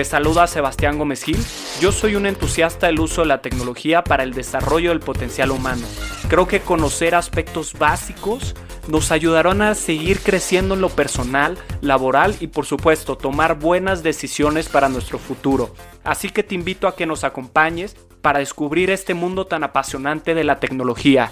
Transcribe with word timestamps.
Te 0.00 0.04
saluda 0.06 0.46
Sebastián 0.46 0.96
Gómez 0.96 1.24
Gil, 1.24 1.36
yo 1.78 1.92
soy 1.92 2.16
un 2.16 2.24
entusiasta 2.24 2.86
del 2.86 3.00
uso 3.00 3.20
de 3.20 3.26
la 3.26 3.42
tecnología 3.42 4.02
para 4.02 4.22
el 4.22 4.32
desarrollo 4.32 4.88
del 4.88 5.00
potencial 5.00 5.50
humano. 5.50 5.86
Creo 6.30 6.48
que 6.48 6.60
conocer 6.60 7.14
aspectos 7.14 7.74
básicos 7.74 8.54
nos 8.88 9.12
ayudarán 9.12 9.60
a 9.60 9.74
seguir 9.74 10.20
creciendo 10.20 10.72
en 10.72 10.80
lo 10.80 10.88
personal, 10.88 11.58
laboral 11.82 12.34
y 12.40 12.46
por 12.46 12.64
supuesto 12.64 13.18
tomar 13.18 13.58
buenas 13.58 14.02
decisiones 14.02 14.70
para 14.70 14.88
nuestro 14.88 15.18
futuro. 15.18 15.74
Así 16.02 16.30
que 16.30 16.42
te 16.42 16.54
invito 16.54 16.88
a 16.88 16.96
que 16.96 17.04
nos 17.04 17.22
acompañes 17.22 17.94
para 18.22 18.38
descubrir 18.38 18.88
este 18.88 19.12
mundo 19.12 19.48
tan 19.48 19.64
apasionante 19.64 20.34
de 20.34 20.44
la 20.44 20.60
tecnología. 20.60 21.30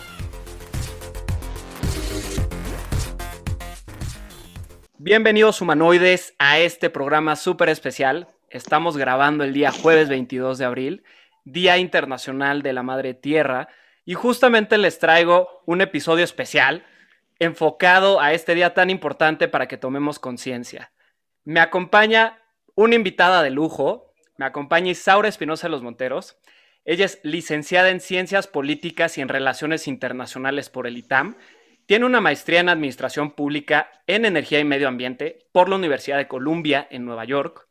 Bienvenidos 4.99 5.63
humanoides 5.63 6.35
a 6.39 6.59
este 6.59 6.91
programa 6.91 7.35
súper 7.35 7.71
especial. 7.71 8.29
Estamos 8.51 8.97
grabando 8.97 9.45
el 9.45 9.53
día 9.53 9.71
jueves 9.71 10.09
22 10.09 10.57
de 10.57 10.65
abril, 10.65 11.05
Día 11.45 11.77
Internacional 11.77 12.63
de 12.63 12.73
la 12.73 12.83
Madre 12.83 13.13
Tierra, 13.13 13.69
y 14.07 14.15
justamente 14.15 14.79
les 14.79 14.99
traigo 14.99 15.63
un 15.67 15.83
episodio 15.83 16.25
especial 16.25 16.87
enfocado 17.39 18.21
a 18.21 18.33
este 18.33 18.55
día 18.55 18.73
tan 18.73 18.89
importante 18.89 19.49
para 19.49 19.69
que 19.69 19.77
tomemos 19.77 20.19
conciencia. 20.19 20.93
Me 21.45 21.61
acompaña 21.61 22.43
una 22.75 22.95
invitada 22.95 23.43
de 23.43 23.51
lujo, 23.51 24.15
me 24.39 24.47
acompaña 24.47 24.93
Isaura 24.93 25.29
Espinosa 25.29 25.67
de 25.67 25.73
los 25.73 25.83
Monteros. 25.83 26.39
Ella 26.87 27.05
es 27.05 27.21
licenciada 27.25 27.91
en 27.91 28.01
Ciencias 28.01 28.47
Políticas 28.47 29.19
y 29.19 29.21
en 29.21 29.29
Relaciones 29.29 29.87
Internacionales 29.87 30.71
por 30.71 30.87
el 30.87 30.97
ITAM. 30.97 31.37
Tiene 31.85 32.07
una 32.07 32.23
maestría 32.23 32.61
en 32.61 32.71
Administración 32.71 33.33
Pública 33.33 33.91
en 34.07 34.25
Energía 34.25 34.59
y 34.59 34.65
Medio 34.65 34.89
Ambiente 34.89 35.47
por 35.53 35.69
la 35.69 35.77
Universidad 35.77 36.17
de 36.17 36.29
Columbia 36.29 36.89
en 36.91 37.05
Nueva 37.05 37.27
York 37.27 37.68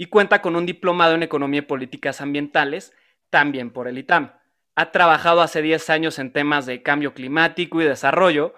y 0.00 0.06
cuenta 0.06 0.40
con 0.40 0.56
un 0.56 0.64
diplomado 0.64 1.14
en 1.14 1.22
Economía 1.22 1.58
y 1.58 1.66
Políticas 1.66 2.22
Ambientales 2.22 2.94
también 3.28 3.70
por 3.70 3.86
el 3.86 3.98
ITAM. 3.98 4.32
Ha 4.74 4.92
trabajado 4.92 5.42
hace 5.42 5.60
10 5.60 5.90
años 5.90 6.18
en 6.18 6.32
temas 6.32 6.64
de 6.64 6.82
cambio 6.82 7.12
climático 7.12 7.82
y 7.82 7.84
desarrollo 7.84 8.54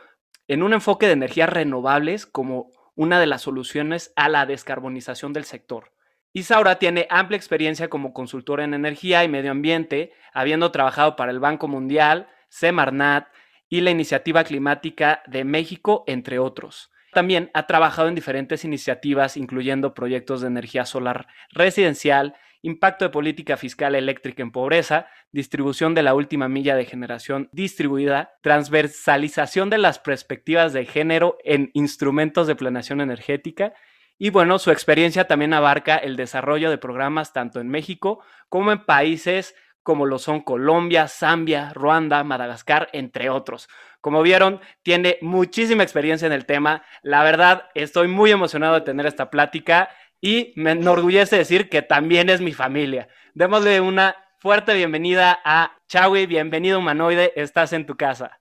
en 0.47 0.63
un 0.63 0.73
enfoque 0.73 1.07
de 1.07 1.15
energías 1.15 1.49
renovables 1.49 2.27
como 2.27 2.71
una 2.95 3.19
de 3.19 3.27
las 3.27 3.43
soluciones 3.43 4.13
a 4.15 4.29
la 4.29 4.47
descarbonización 4.47 5.33
del 5.33 5.43
sector. 5.43 5.91
Isaura 6.33 6.79
tiene 6.79 7.09
amplia 7.11 7.39
experiencia 7.39 7.91
como 7.91 8.15
consultora 8.15 8.63
en 8.63 8.73
energía 8.73 9.25
y 9.25 9.29
medio 9.29 9.51
ambiente, 9.51 10.13
habiendo 10.33 10.71
trabajado 10.71 11.17
para 11.17 11.33
el 11.33 11.41
Banco 11.41 11.67
Mundial, 11.67 12.29
Semarnat 12.51 13.27
y 13.69 13.81
la 13.81 13.91
Iniciativa 13.91 14.45
Climática 14.45 15.25
de 15.27 15.43
México, 15.43 16.05
entre 16.07 16.39
otros. 16.39 16.92
También 17.13 17.51
ha 17.53 17.67
trabajado 17.67 18.09
en 18.09 18.15
diferentes 18.15 18.65
iniciativas, 18.65 19.37
incluyendo 19.37 19.95
proyectos 19.95 20.41
de 20.41 20.47
energía 20.47 20.87
solar 20.87 21.27
residencial, 21.51 22.35
impacto 22.63 23.05
de 23.05 23.11
política 23.11 23.57
fiscal 23.57 23.95
eléctrica 23.95 24.43
en 24.43 24.51
pobreza, 24.51 25.07
distribución 25.31 25.95
de 25.95 26.03
la 26.03 26.15
última 26.15 26.49
milla 26.49 26.75
de 26.75 26.87
generación 26.87 27.49
distribuida, 27.53 28.35
transversalización 28.41 29.69
de 29.69 29.79
las 29.79 29.99
perspectivas 29.99 30.73
de 30.73 30.87
género 30.87 31.37
en 31.45 31.71
instrumentos 31.75 32.47
de 32.47 32.57
planeación 32.57 33.01
energética 33.01 33.75
y 34.19 34.31
bueno, 34.31 34.61
su 34.61 34.71
experiencia 34.71 35.27
también 35.27 35.53
abarca 35.53 35.97
el 35.97 36.15
desarrollo 36.15 36.71
de 36.71 36.79
programas 36.79 37.33
tanto 37.33 37.59
en 37.61 37.69
México 37.69 38.21
como 38.49 38.71
en 38.71 38.85
países 38.85 39.57
como 39.83 40.07
lo 40.07 40.19
son 40.19 40.41
Colombia, 40.41 41.09
Zambia, 41.09 41.73
Ruanda, 41.75 42.23
Madagascar, 42.25 42.89
entre 42.93 43.31
otros. 43.31 43.69
Como 44.01 44.23
vieron, 44.23 44.61
tiene 44.83 45.19
muchísima 45.21 45.83
experiencia 45.83 46.27
en 46.27 46.33
el 46.33 46.47
tema. 46.47 46.83
La 47.03 47.23
verdad, 47.23 47.65
estoy 47.75 48.09
muy 48.09 48.31
emocionado 48.31 48.75
de 48.75 48.81
tener 48.83 49.07
esta 49.07 49.31
plática 49.31 49.89
y 50.21 50.53
me 50.57 50.73
enorgullece 50.73 51.37
decir 51.37 51.69
que 51.69 51.83
también 51.83 52.29
es 52.31 52.41
mi 52.41 52.53
familia. 52.53 53.09
Démosle 53.35 53.81
una 53.81 54.17
fuerte 54.39 54.75
bienvenida 54.75 55.41
a 55.45 55.73
Chawi, 55.89 56.27
bienvenido 56.27 56.79
humanoide, 56.79 57.33
estás 57.37 57.73
en 57.73 57.87
tu 57.87 57.97
casa. 57.97 58.41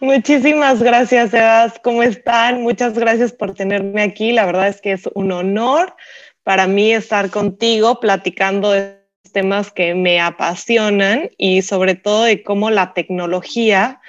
Muchísimas 0.00 0.82
gracias, 0.82 1.30
Sebas. 1.30 1.78
¿Cómo 1.82 2.02
están? 2.02 2.62
Muchas 2.62 2.98
gracias 2.98 3.32
por 3.32 3.54
tenerme 3.54 4.02
aquí. 4.02 4.32
La 4.32 4.46
verdad 4.46 4.68
es 4.68 4.80
que 4.80 4.92
es 4.92 5.08
un 5.14 5.32
honor 5.32 5.94
para 6.44 6.66
mí 6.66 6.92
estar 6.92 7.30
contigo 7.30 7.98
platicando 7.98 8.70
de 8.70 8.97
temas 9.32 9.70
que 9.70 9.94
me 9.94 10.20
apasionan 10.20 11.30
y 11.36 11.62
sobre 11.62 11.94
todo 11.94 12.24
de 12.24 12.42
cómo 12.42 12.70
la 12.70 12.94
tecnología 12.94 14.00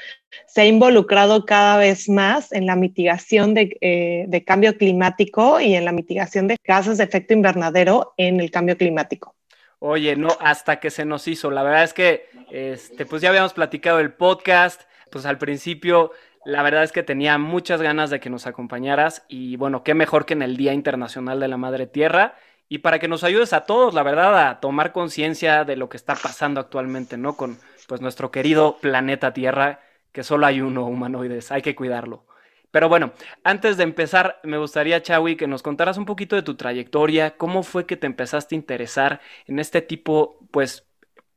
se 0.48 0.62
ha 0.62 0.66
involucrado 0.66 1.46
cada 1.46 1.78
vez 1.78 2.10
más 2.10 2.52
en 2.52 2.66
la 2.66 2.76
mitigación 2.76 3.54
de, 3.54 3.78
eh, 3.82 4.26
de, 4.28 4.44
cambio 4.44 4.78
climático 4.78 5.60
y 5.60 5.76
en 5.76 5.86
la 5.86 5.92
mitigación 5.92 6.48
de 6.48 6.58
gases 6.64 6.98
de 6.98 7.04
efecto 7.04 7.34
invernadero 7.34 8.14
en 8.18 8.40
el 8.40 8.52
cambio 8.52 8.78
climático. 8.78 9.36
Oye, 9.80 10.16
no, 10.16 10.30
hasta 10.40 10.80
que 10.80 10.90
se 10.90 11.06
nos 11.06 11.28
hizo. 11.28 11.52
La 11.52 11.64
verdad 11.64 11.84
es 11.84 11.94
que, 11.94 12.26
este, 12.52 13.06
pues 13.06 13.22
ya 13.22 13.30
habíamos 13.30 13.54
platicado 13.54 14.00
el 14.00 14.14
podcast, 14.14 14.82
pues 15.12 15.26
al 15.26 15.38
principio 15.38 16.12
la 16.46 16.64
verdad 16.64 16.84
es 16.84 16.92
que 16.92 17.04
tenía 17.04 17.38
muchas 17.38 17.82
ganas 17.82 18.10
de 18.10 18.20
que 18.20 18.30
nos 18.30 18.48
acompañaras 18.48 19.24
y 19.28 19.56
bueno, 19.58 19.84
qué 19.84 19.94
mejor 19.94 20.26
que 20.26 20.34
en 20.34 20.42
el 20.42 20.58
Día 20.58 20.74
Internacional 20.74 21.40
de 21.40 21.48
la 21.48 21.58
Madre 21.58 21.86
Tierra 21.86 22.36
y 22.70 22.78
para 22.80 23.00
que 23.00 23.08
nos 23.08 23.24
ayudes 23.24 23.52
a 23.52 23.62
todos, 23.66 23.94
la 23.94 24.04
verdad, 24.04 24.48
a 24.48 24.60
tomar 24.60 24.94
conciencia 24.94 25.66
de 25.66 25.76
lo 25.76 25.90
que 25.90 25.98
está 25.98 26.16
pasando 26.16 26.62
actualmente, 26.62 27.18
¿no? 27.18 27.36
Con 27.36 27.60
pues 27.88 28.00
nuestro 28.00 28.32
querido 28.32 28.78
planeta 28.80 29.34
Tierra, 29.34 29.82
que 30.12 30.24
solo 30.24 30.46
hay 30.46 30.62
uno, 30.62 30.86
humanoides, 30.86 31.52
hay 31.52 31.62
que 31.62 31.76
cuidarlo. 31.76 32.26
Pero 32.72 32.88
bueno, 32.88 33.14
antes 33.44 33.78
de 33.78 33.84
empezar, 33.84 34.40
me 34.44 34.60
gustaría, 34.60 35.02
Chawi, 35.02 35.36
que 35.36 35.48
nos 35.48 35.64
contaras 35.64 35.98
un 35.98 36.06
poquito 36.06 36.36
de 36.36 36.44
tu 36.44 36.56
trayectoria, 36.56 37.36
cómo 37.36 37.64
fue 37.64 37.86
que 37.86 37.98
te 37.98 38.06
empezaste 38.06 38.54
a 38.54 38.58
interesar 38.60 39.22
en 39.48 39.58
este 39.58 39.82
tipo, 39.82 40.38
pues, 40.52 40.86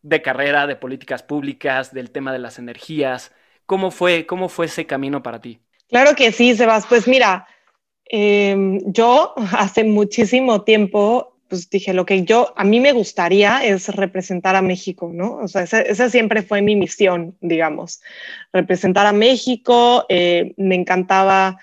de 0.02 0.20
carrera, 0.20 0.66
de 0.66 0.76
políticas 0.76 1.22
públicas, 1.22 1.94
del 1.94 2.10
tema 2.10 2.32
de 2.32 2.38
las 2.38 2.58
energías, 2.58 3.32
¿Cómo 3.66 3.90
fue, 3.90 4.26
cómo 4.26 4.48
fue 4.48 4.66
ese 4.66 4.86
camino 4.86 5.22
para 5.22 5.40
ti? 5.40 5.60
Claro 5.88 6.14
que 6.14 6.32
sí, 6.32 6.54
Sebas. 6.54 6.86
Pues 6.86 7.06
mira, 7.06 7.46
em, 8.06 8.80
yo 8.92 9.34
hace 9.58 9.84
muchísimo 9.84 10.62
tiempo 10.62 11.32
pues 11.52 11.68
dije, 11.68 11.92
lo 11.92 12.06
que 12.06 12.24
yo, 12.24 12.54
a 12.56 12.64
mí 12.64 12.80
me 12.80 12.92
gustaría 12.92 13.62
es 13.62 13.94
representar 13.94 14.56
a 14.56 14.62
México, 14.62 15.10
¿no? 15.12 15.34
O 15.34 15.48
sea, 15.48 15.64
esa, 15.64 16.08
siempre 16.08 16.40
fue 16.40 16.62
mi 16.62 16.76
misión, 16.76 17.36
digamos, 17.42 18.00
representar 18.54 19.04
a 19.04 19.12
México, 19.12 20.06
eh, 20.08 20.54
me 20.56 20.76
encantaba 20.76 21.58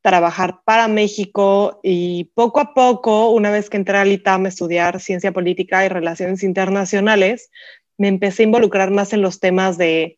trabajar 0.00 0.60
para 0.64 0.88
México 0.88 1.80
y 1.82 2.30
poco 2.32 2.60
a 2.60 2.72
poco, 2.72 3.28
una 3.28 3.50
vez 3.50 3.68
que 3.68 3.76
entré 3.76 3.98
al 3.98 4.10
ITAM 4.10 4.46
a 4.46 4.48
estudiar 4.48 5.00
ciencia 5.00 5.32
política 5.32 5.84
y 5.84 5.88
relaciones 5.88 6.42
internacionales, 6.42 7.50
me 7.98 8.08
empecé 8.08 8.42
a 8.42 8.46
involucrar 8.46 8.90
más 8.90 9.12
en 9.12 9.20
los 9.20 9.38
temas 9.38 9.76
de 9.76 10.16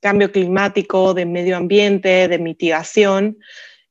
cambio 0.00 0.32
climático, 0.32 1.12
de 1.12 1.26
medio 1.26 1.58
ambiente, 1.58 2.28
de 2.28 2.38
mitigación. 2.38 3.36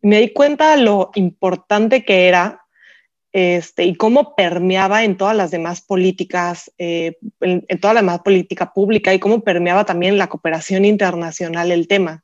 Me 0.03 0.19
di 0.19 0.31
cuenta 0.31 0.75
lo 0.75 1.09
importante 1.15 2.05
que 2.05 2.27
era 2.27 2.63
este, 3.31 3.85
y 3.85 3.95
cómo 3.95 4.35
permeaba 4.35 5.03
en 5.03 5.17
todas 5.17 5.35
las 5.35 5.49
demás 5.49 5.81
políticas, 5.81 6.71
eh, 6.77 7.17
en, 7.41 7.65
toda 7.79 7.95
la 7.95 8.01
demás 8.01 8.19
política 8.19 8.71
pública 8.73 9.11
y 9.11 9.19
cómo 9.19 9.43
permeaba 9.43 9.85
también 9.85 10.19
la 10.19 10.27
cooperación 10.27 10.85
internacional 10.85 11.71
el 11.71 11.87
tema. 11.87 12.23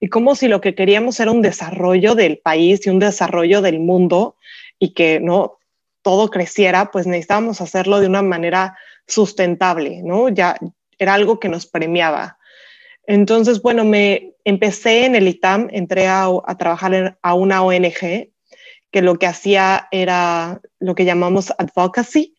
Y 0.00 0.08
como 0.08 0.34
si 0.34 0.48
lo 0.48 0.60
que 0.60 0.74
queríamos 0.74 1.18
era 1.18 1.30
un 1.30 1.40
desarrollo 1.40 2.14
del 2.14 2.38
país 2.38 2.86
y 2.86 2.90
un 2.90 2.98
desarrollo 2.98 3.62
del 3.62 3.80
mundo 3.80 4.36
y 4.78 4.92
que 4.92 5.18
no 5.18 5.58
todo 6.02 6.28
creciera, 6.28 6.90
pues 6.90 7.06
necesitábamos 7.06 7.62
hacerlo 7.62 8.00
de 8.00 8.08
una 8.08 8.20
manera 8.20 8.76
sustentable, 9.06 10.02
¿no? 10.02 10.28
Ya 10.28 10.56
era 10.98 11.14
algo 11.14 11.40
que 11.40 11.48
nos 11.48 11.64
premiaba. 11.64 12.36
Entonces, 13.10 13.60
bueno, 13.60 13.84
me 13.84 14.34
empecé 14.44 15.04
en 15.04 15.16
el 15.16 15.26
ITAM, 15.26 15.66
entré 15.72 16.06
a, 16.06 16.28
trabajar 16.56 17.18
a 17.20 17.34
una 17.34 17.60
ONG 17.60 18.30
que 18.92 19.02
lo 19.02 19.18
que 19.18 19.26
hacía 19.26 19.88
era 19.90 20.60
lo 20.78 20.94
que 20.94 21.04
llamamos 21.04 21.52
advocacy, 21.58 22.36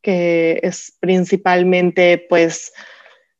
que 0.00 0.58
es 0.62 0.96
principalmente, 1.00 2.16
pues, 2.30 2.72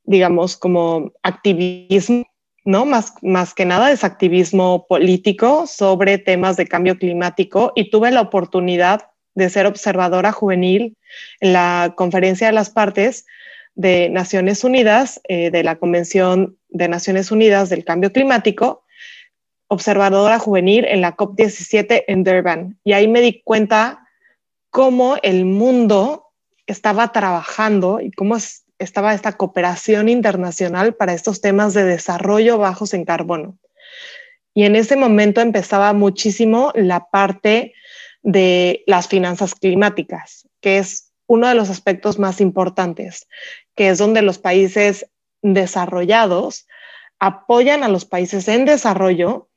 digamos, 0.04 0.58
como 0.58 1.12
activismo, 1.22 2.26
¿no? 2.66 2.84
Más, 2.84 3.14
más 3.22 3.54
que 3.54 3.64
nada 3.64 3.90
es 3.90 4.04
activismo 4.04 4.84
político 4.86 5.66
sobre 5.66 6.18
temas 6.18 6.58
de 6.58 6.68
cambio 6.68 6.98
climático 6.98 7.72
y 7.74 7.88
tuve 7.88 8.10
la 8.10 8.20
oportunidad 8.20 9.08
de 9.34 9.48
ser 9.48 9.64
observadora 9.64 10.30
juvenil 10.30 10.98
en 11.40 11.54
la 11.54 11.94
conferencia 11.96 12.48
de 12.48 12.52
las 12.52 12.68
partes 12.68 13.24
de 13.74 14.08
Naciones 14.10 14.64
Unidas, 14.64 15.20
eh, 15.28 15.50
de 15.50 15.62
la 15.62 15.76
Convención 15.76 16.58
de 16.68 16.88
Naciones 16.88 17.30
Unidas 17.30 17.68
del 17.70 17.84
Cambio 17.84 18.12
Climático, 18.12 18.84
observadora 19.68 20.38
juvenil 20.38 20.84
en 20.84 21.00
la 21.00 21.16
COP17 21.16 22.04
en 22.08 22.24
Durban. 22.24 22.78
Y 22.84 22.92
ahí 22.92 23.06
me 23.08 23.20
di 23.20 23.40
cuenta 23.42 24.06
cómo 24.70 25.16
el 25.22 25.44
mundo 25.44 26.26
estaba 26.66 27.12
trabajando 27.12 28.00
y 28.00 28.10
cómo 28.10 28.36
estaba 28.78 29.14
esta 29.14 29.32
cooperación 29.32 30.08
internacional 30.08 30.94
para 30.94 31.12
estos 31.12 31.40
temas 31.40 31.74
de 31.74 31.84
desarrollo 31.84 32.58
bajos 32.58 32.94
en 32.94 33.04
carbono. 33.04 33.58
Y 34.54 34.64
en 34.64 34.74
ese 34.74 34.96
momento 34.96 35.40
empezaba 35.40 35.92
muchísimo 35.92 36.72
la 36.74 37.08
parte 37.08 37.74
de 38.22 38.82
las 38.86 39.08
finanzas 39.08 39.54
climáticas, 39.54 40.48
que 40.60 40.78
es 40.78 41.09
uno 41.30 41.46
de 41.46 41.54
los 41.54 41.70
aspectos 41.70 42.18
más 42.18 42.40
importantes, 42.40 43.28
que 43.76 43.88
es 43.88 43.98
donde 43.98 44.20
los 44.20 44.38
países 44.38 45.06
desarrollados 45.42 46.66
apoyan 47.20 47.84
a 47.84 47.88
los 47.88 48.04
países 48.04 48.48
en 48.48 48.64
desarrollo 48.64 49.48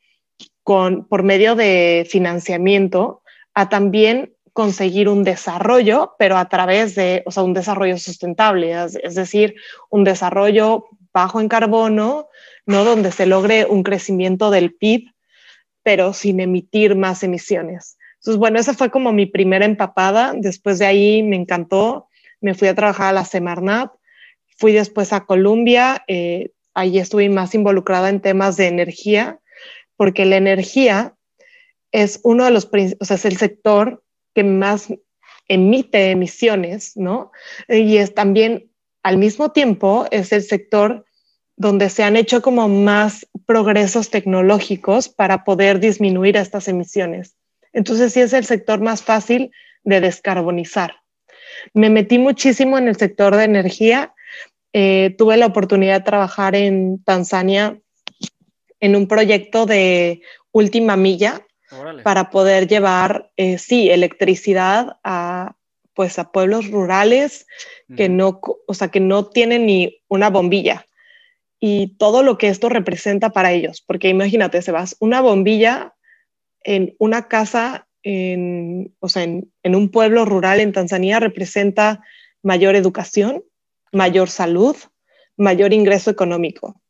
con, 0.61 1.07
por 1.07 1.23
medio 1.23 1.55
de 1.55 2.05
financiamiento 2.07 3.23
a 3.55 3.69
también 3.69 4.35
conseguir 4.53 5.09
un 5.09 5.23
desarrollo, 5.23 6.13
pero 6.19 6.37
a 6.37 6.47
través 6.47 6.93
de, 6.93 7.23
o 7.25 7.31
sea, 7.31 7.41
un 7.41 7.55
desarrollo 7.55 7.97
sustentable, 7.97 8.71
es, 9.01 9.15
decir, 9.15 9.55
un 9.89 10.03
desarrollo 10.03 10.85
bajo 11.11 11.41
en 11.41 11.49
carbono, 11.49 12.27
¿no? 12.67 12.83
Donde 12.83 13.11
se 13.11 13.25
logre 13.25 13.65
un 13.65 13.81
crecimiento 13.81 14.51
del 14.51 14.75
PIB, 14.75 15.09
pero 15.81 16.13
sin 16.13 16.39
emitir 16.39 16.95
más 16.95 17.23
emisiones. 17.23 17.97
Entonces, 18.23 18.39
bueno, 18.39 18.57
esa 18.57 18.73
fue 18.73 18.89
como 18.89 19.11
mi 19.11 19.25
primera 19.25 19.65
empapada. 19.65 20.33
Después 20.33 20.79
de 20.79 20.85
ahí 20.85 21.23
me 21.23 21.35
encantó. 21.35 22.07
Me 22.39 22.53
fui 22.53 22.69
a 22.69 22.73
trabajar 22.73 23.07
a 23.07 23.11
la 23.11 23.25
Semarnat. 23.25 23.91
Fui 24.57 24.71
después 24.71 25.11
a 25.11 25.25
Colombia. 25.25 26.05
Eh, 26.07 26.51
ahí 26.73 26.99
estuve 26.99 27.27
más 27.27 27.53
involucrada 27.53 28.07
en 28.07 28.21
temas 28.21 28.55
de 28.55 28.67
energía, 28.67 29.39
porque 29.97 30.23
la 30.23 30.37
energía 30.37 31.15
es 31.91 32.21
uno 32.23 32.45
de 32.45 32.51
los, 32.51 32.69
o 32.99 33.05
sea, 33.05 33.17
es 33.17 33.25
el 33.25 33.35
sector 33.35 34.01
que 34.33 34.45
más 34.45 34.87
emite 35.49 36.11
emisiones, 36.11 36.95
¿no? 36.95 37.33
Y 37.67 37.97
es 37.97 38.13
también, 38.13 38.71
al 39.03 39.17
mismo 39.17 39.51
tiempo, 39.51 40.07
es 40.11 40.31
el 40.31 40.43
sector 40.43 41.03
donde 41.57 41.89
se 41.89 42.03
han 42.03 42.15
hecho 42.15 42.41
como 42.41 42.69
más 42.69 43.27
progresos 43.45 44.09
tecnológicos 44.09 45.09
para 45.09 45.43
poder 45.43 45.81
disminuir 45.81 46.37
estas 46.37 46.69
emisiones. 46.69 47.35
Entonces 47.73 48.13
sí 48.13 48.21
es 48.21 48.33
el 48.33 48.45
sector 48.45 48.79
más 48.79 49.03
fácil 49.03 49.51
de 49.83 49.99
descarbonizar. 49.99 50.95
Me 51.73 51.89
metí 51.89 52.17
muchísimo 52.17 52.77
en 52.77 52.87
el 52.87 52.95
sector 52.95 53.35
de 53.35 53.43
energía. 53.43 54.13
Eh, 54.71 55.15
tuve 55.17 55.37
la 55.37 55.47
oportunidad 55.47 55.99
de 55.99 56.05
trabajar 56.05 56.55
en 56.55 57.03
Tanzania 57.03 57.79
en 58.79 58.95
un 58.95 59.07
proyecto 59.07 59.65
de 59.65 60.21
última 60.51 60.95
milla 60.95 61.45
para 62.03 62.29
poder 62.29 62.67
llevar, 62.67 63.31
eh, 63.37 63.57
sí, 63.57 63.89
electricidad 63.89 64.97
a, 65.03 65.55
pues, 65.93 66.19
a 66.19 66.31
pueblos 66.31 66.69
rurales 66.69 67.47
que, 67.95 68.09
no, 68.09 68.39
o 68.67 68.73
sea, 68.73 68.89
que 68.89 68.99
no 68.99 69.25
tienen 69.25 69.65
ni 69.65 70.01
una 70.07 70.29
bombilla. 70.29 70.85
Y 71.59 71.95
todo 71.97 72.21
lo 72.23 72.37
que 72.37 72.49
esto 72.49 72.69
representa 72.69 73.29
para 73.29 73.53
ellos, 73.53 73.81
porque 73.81 74.09
imagínate, 74.09 74.61
se 74.61 74.71
vas 74.71 74.95
una 74.99 75.21
bombilla 75.21 75.95
en 76.63 76.95
una 76.99 77.27
casa, 77.27 77.87
en, 78.03 78.93
o 78.99 79.09
sea, 79.09 79.23
en, 79.23 79.51
un 79.63 79.89
pueblo 79.89 80.25
rural 80.25 80.59
en 80.59 80.71
Tanzania 80.71 81.19
representa 81.19 82.03
mayor 82.41 82.75
educación, 82.75 83.43
mayor 83.91 84.29
salud, 84.29 84.75
mayor 85.37 85.73
ingreso 85.73 86.09
económico. 86.09 86.81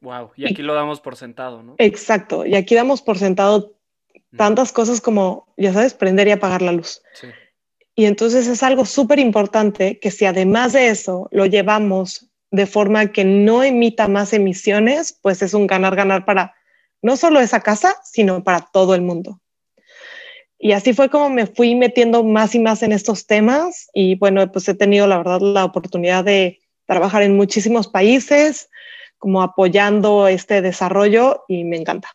Wow, 0.00 0.30
y 0.36 0.46
aquí 0.46 0.62
lo 0.62 0.74
damos 0.74 1.00
por 1.00 1.16
sentado, 1.16 1.62
¿no? 1.62 1.74
Exacto, 1.78 2.46
y 2.46 2.54
aquí 2.54 2.74
damos 2.74 3.02
por 3.02 3.18
sentado 3.18 3.76
tantas 4.36 4.72
cosas 4.72 5.00
como, 5.00 5.52
ya 5.56 5.72
sabes, 5.72 5.94
prender 5.94 6.28
y 6.28 6.32
apagar 6.32 6.62
la 6.62 6.72
luz. 6.72 7.02
Sí. 7.14 7.28
Y 7.94 8.04
entonces 8.04 8.46
es 8.46 8.62
algo 8.62 8.84
súper 8.84 9.18
importante 9.18 9.98
que 9.98 10.10
si 10.10 10.26
además 10.26 10.74
de 10.74 10.88
eso 10.88 11.28
lo 11.32 11.46
llevamos 11.46 12.30
de 12.50 12.66
forma 12.66 13.10
que 13.10 13.24
no 13.24 13.62
emita 13.62 14.06
más 14.06 14.34
emisiones, 14.34 15.18
pues 15.22 15.40
es 15.40 15.54
un 15.54 15.66
ganar-ganar 15.66 16.26
para 16.26 16.55
no 17.06 17.16
solo 17.16 17.38
esa 17.38 17.60
casa, 17.60 17.94
sino 18.02 18.42
para 18.42 18.68
todo 18.72 18.96
el 18.96 19.00
mundo. 19.00 19.40
Y 20.58 20.72
así 20.72 20.92
fue 20.92 21.08
como 21.08 21.30
me 21.30 21.46
fui 21.46 21.76
metiendo 21.76 22.24
más 22.24 22.56
y 22.56 22.58
más 22.58 22.82
en 22.82 22.90
estos 22.90 23.28
temas 23.28 23.88
y 23.94 24.16
bueno, 24.16 24.50
pues 24.50 24.68
he 24.68 24.74
tenido 24.74 25.06
la 25.06 25.18
verdad 25.18 25.40
la 25.40 25.64
oportunidad 25.64 26.24
de 26.24 26.58
trabajar 26.84 27.22
en 27.22 27.36
muchísimos 27.36 27.86
países, 27.86 28.70
como 29.18 29.40
apoyando 29.40 30.26
este 30.26 30.62
desarrollo 30.62 31.44
y 31.46 31.62
me 31.62 31.76
encanta. 31.76 32.10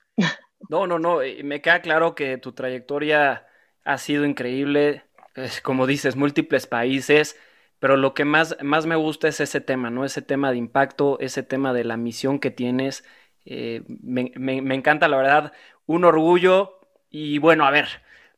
No, 0.70 0.88
no, 0.88 1.00
no, 1.00 1.20
me 1.44 1.62
queda 1.62 1.82
claro 1.82 2.14
que 2.14 2.38
tu 2.38 2.52
trayectoria 2.52 3.48
ha 3.86 3.98
sido 3.98 4.26
increíble, 4.26 5.04
como 5.64 5.88
dices, 5.88 6.18
múltiples 6.18 6.68
países, 6.68 7.38
pero 7.80 7.98
lo 7.98 8.14
que 8.14 8.26
más, 8.26 8.58
más 8.62 8.86
me 8.86 8.96
gusta 8.96 9.30
es 9.30 9.40
ese 9.40 9.62
tema, 9.62 9.90
¿no? 9.90 10.06
Ese 10.06 10.22
tema 10.22 10.52
de 10.52 10.58
impacto, 10.58 11.18
ese 11.20 11.44
tema 11.44 11.74
de 11.74 11.84
la 11.84 11.98
misión 11.98 12.40
que 12.40 12.52
tienes 12.52 13.04
eh, 13.46 13.84
me, 13.88 14.76
encanta, 14.76 15.08
la 15.08 15.18
verdad, 15.18 15.54
un 15.86 16.06
orgullo. 16.06 16.80
Y 17.10 17.38
bueno, 17.40 17.66
a 17.66 17.72
ver, 17.72 17.88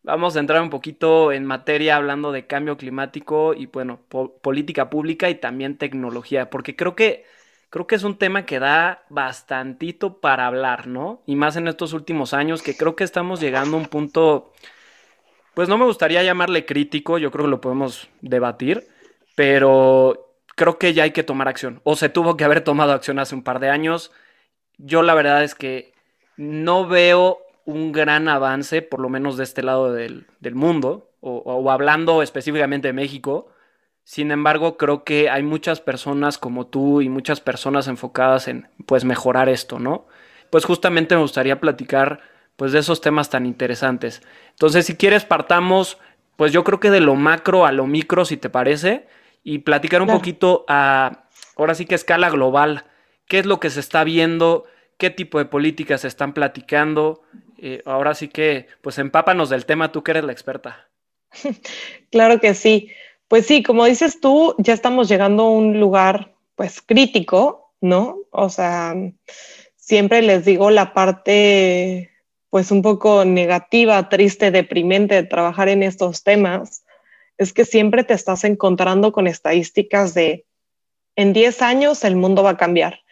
vamos 0.03 0.35
a 0.35 0.39
entrar 0.39 0.61
un 0.61 0.69
poquito 0.69 1.31
en 1.31 1.45
materia 1.45 1.95
hablando 1.95 2.31
de 2.31 2.47
cambio 2.47 2.77
climático 2.77 3.53
y 3.53 3.67
bueno, 3.67 3.99
política 4.41 4.89
pública 4.89 5.29
y 5.29 5.35
también 5.35 5.77
tecnología, 5.77 6.49
porque 6.49 6.75
creo 6.75 6.95
que, 6.95 7.25
creo 7.69 7.87
que 7.87 7.95
es 7.95 8.03
un 8.03 8.17
tema 8.17 8.45
que 8.45 8.59
da 8.59 9.03
bastantito 9.09 10.19
para 10.19 10.47
hablar, 10.47 10.87
¿no? 10.87 11.21
Y 11.25 11.35
más 11.35 11.55
en 11.55 11.67
estos 11.67 11.93
últimos 11.93 12.33
años, 12.33 12.61
que 12.61 12.75
creo 12.75 12.95
que 12.95 13.03
estamos 13.03 13.39
llegando 13.39 13.77
a 13.77 13.79
un 13.79 13.87
punto, 13.87 14.53
pues 15.53 15.69
no 15.69 15.77
me 15.77 15.85
gustaría 15.85 16.23
llamarle 16.23 16.65
crítico, 16.65 17.17
yo 17.17 17.31
creo 17.31 17.45
que 17.45 17.51
lo 17.51 17.61
podemos 17.61 18.09
debatir, 18.21 18.87
pero 19.35 20.35
creo 20.55 20.77
que 20.77 20.93
ya 20.93 21.03
hay 21.03 21.11
que 21.11 21.23
tomar 21.23 21.47
acción, 21.47 21.81
o 21.83 21.95
se 21.95 22.09
tuvo 22.09 22.37
que 22.37 22.43
haber 22.43 22.61
tomado 22.61 22.93
acción 22.93 23.19
hace 23.19 23.35
un 23.35 23.43
par 23.43 23.59
de 23.59 23.69
años 23.69 24.11
yo 24.85 25.01
la 25.01 25.13
verdad 25.13 25.43
es 25.43 25.55
que 25.55 25.93
no 26.37 26.87
veo 26.87 27.39
un 27.65 27.91
gran 27.91 28.27
avance, 28.27 28.81
por 28.81 28.99
lo 28.99 29.09
menos 29.09 29.37
de 29.37 29.43
este 29.43 29.63
lado 29.63 29.93
del, 29.93 30.25
mundo, 30.53 31.09
o, 31.21 31.71
hablando 31.71 32.21
específicamente 32.21 32.89
de 32.89 32.93
México. 32.93 33.47
Sin 34.03 34.31
embargo, 34.31 34.77
creo 34.77 35.05
que 35.05 35.29
hay 35.29 35.43
muchas 35.43 35.79
personas 35.79 36.37
como 36.37 36.67
tú 36.67 37.01
y 37.01 37.07
muchas 37.07 37.39
personas 37.39 37.87
enfocadas 37.87 38.49
en 38.49 38.67
pues 38.85 39.05
mejorar 39.05 39.47
esto, 39.47 39.79
¿no? 39.79 40.05
Pues 40.49 40.65
justamente 40.65 41.15
me 41.15 41.21
gustaría 41.21 41.61
platicar 41.61 42.19
pues 42.57 42.73
de 42.73 42.79
esos 42.79 42.99
temas 42.99 43.29
tan 43.29 43.45
interesantes. 43.45 44.21
Entonces, 44.51 44.85
si 44.85 44.95
quieres 44.97 45.23
partamos 45.23 45.97
pues 46.35 46.51
yo 46.51 46.63
creo 46.63 46.79
que 46.79 46.91
de 46.91 46.99
lo 46.99 47.15
macro 47.15 47.65
a 47.65 47.71
lo 47.71 47.85
micro, 47.85 48.25
si 48.25 48.37
te 48.37 48.49
parece, 48.49 49.07
y 49.43 49.59
platicar 49.59 50.01
un 50.01 50.07
poquito 50.07 50.65
a 50.67 51.25
ahora 51.55 51.75
sí 51.75 51.85
que 51.85 51.93
a 51.93 51.95
escala 51.95 52.29
global 52.29 52.85
qué 53.27 53.39
es 53.39 53.45
lo 53.45 53.59
que 53.59 53.69
se 53.69 53.79
está 53.79 54.03
viendo, 54.03 54.65
qué 54.97 55.09
tipo 55.09 55.39
de 55.39 55.45
políticas 55.45 56.01
se 56.01 56.07
están 56.07 56.33
platicando. 56.33 57.23
Eh, 57.57 57.81
ahora 57.85 58.13
sí 58.13 58.27
que, 58.27 58.67
pues 58.81 58.97
empápanos 58.97 59.49
del 59.49 59.65
tema, 59.65 59.91
tú 59.91 60.03
que 60.03 60.11
eres 60.11 60.23
la 60.23 60.31
experta. 60.31 60.89
Claro 62.11 62.39
que 62.39 62.53
sí. 62.53 62.89
Pues 63.27 63.47
sí, 63.47 63.63
como 63.63 63.85
dices 63.85 64.19
tú, 64.19 64.55
ya 64.59 64.73
estamos 64.73 65.09
llegando 65.09 65.43
a 65.43 65.49
un 65.49 65.79
lugar 65.79 66.35
pues 66.55 66.81
crítico, 66.81 67.73
¿no? 67.81 68.19
O 68.29 68.49
sea, 68.49 68.93
siempre 69.75 70.21
les 70.21 70.45
digo 70.45 70.69
la 70.69 70.93
parte 70.93 72.11
pues 72.49 72.69
un 72.69 72.83
poco 72.83 73.25
negativa, 73.25 74.09
triste, 74.09 74.51
deprimente 74.51 75.15
de 75.15 75.23
trabajar 75.23 75.69
en 75.69 75.81
estos 75.81 76.21
temas, 76.21 76.85
es 77.39 77.51
que 77.51 77.65
siempre 77.65 78.03
te 78.03 78.13
estás 78.13 78.43
encontrando 78.43 79.11
con 79.11 79.25
estadísticas 79.25 80.13
de 80.13 80.45
en 81.15 81.33
10 81.33 81.61
años 81.63 82.03
el 82.03 82.15
mundo 82.15 82.43
va 82.43 82.51
a 82.51 82.57
cambiar 82.57 83.02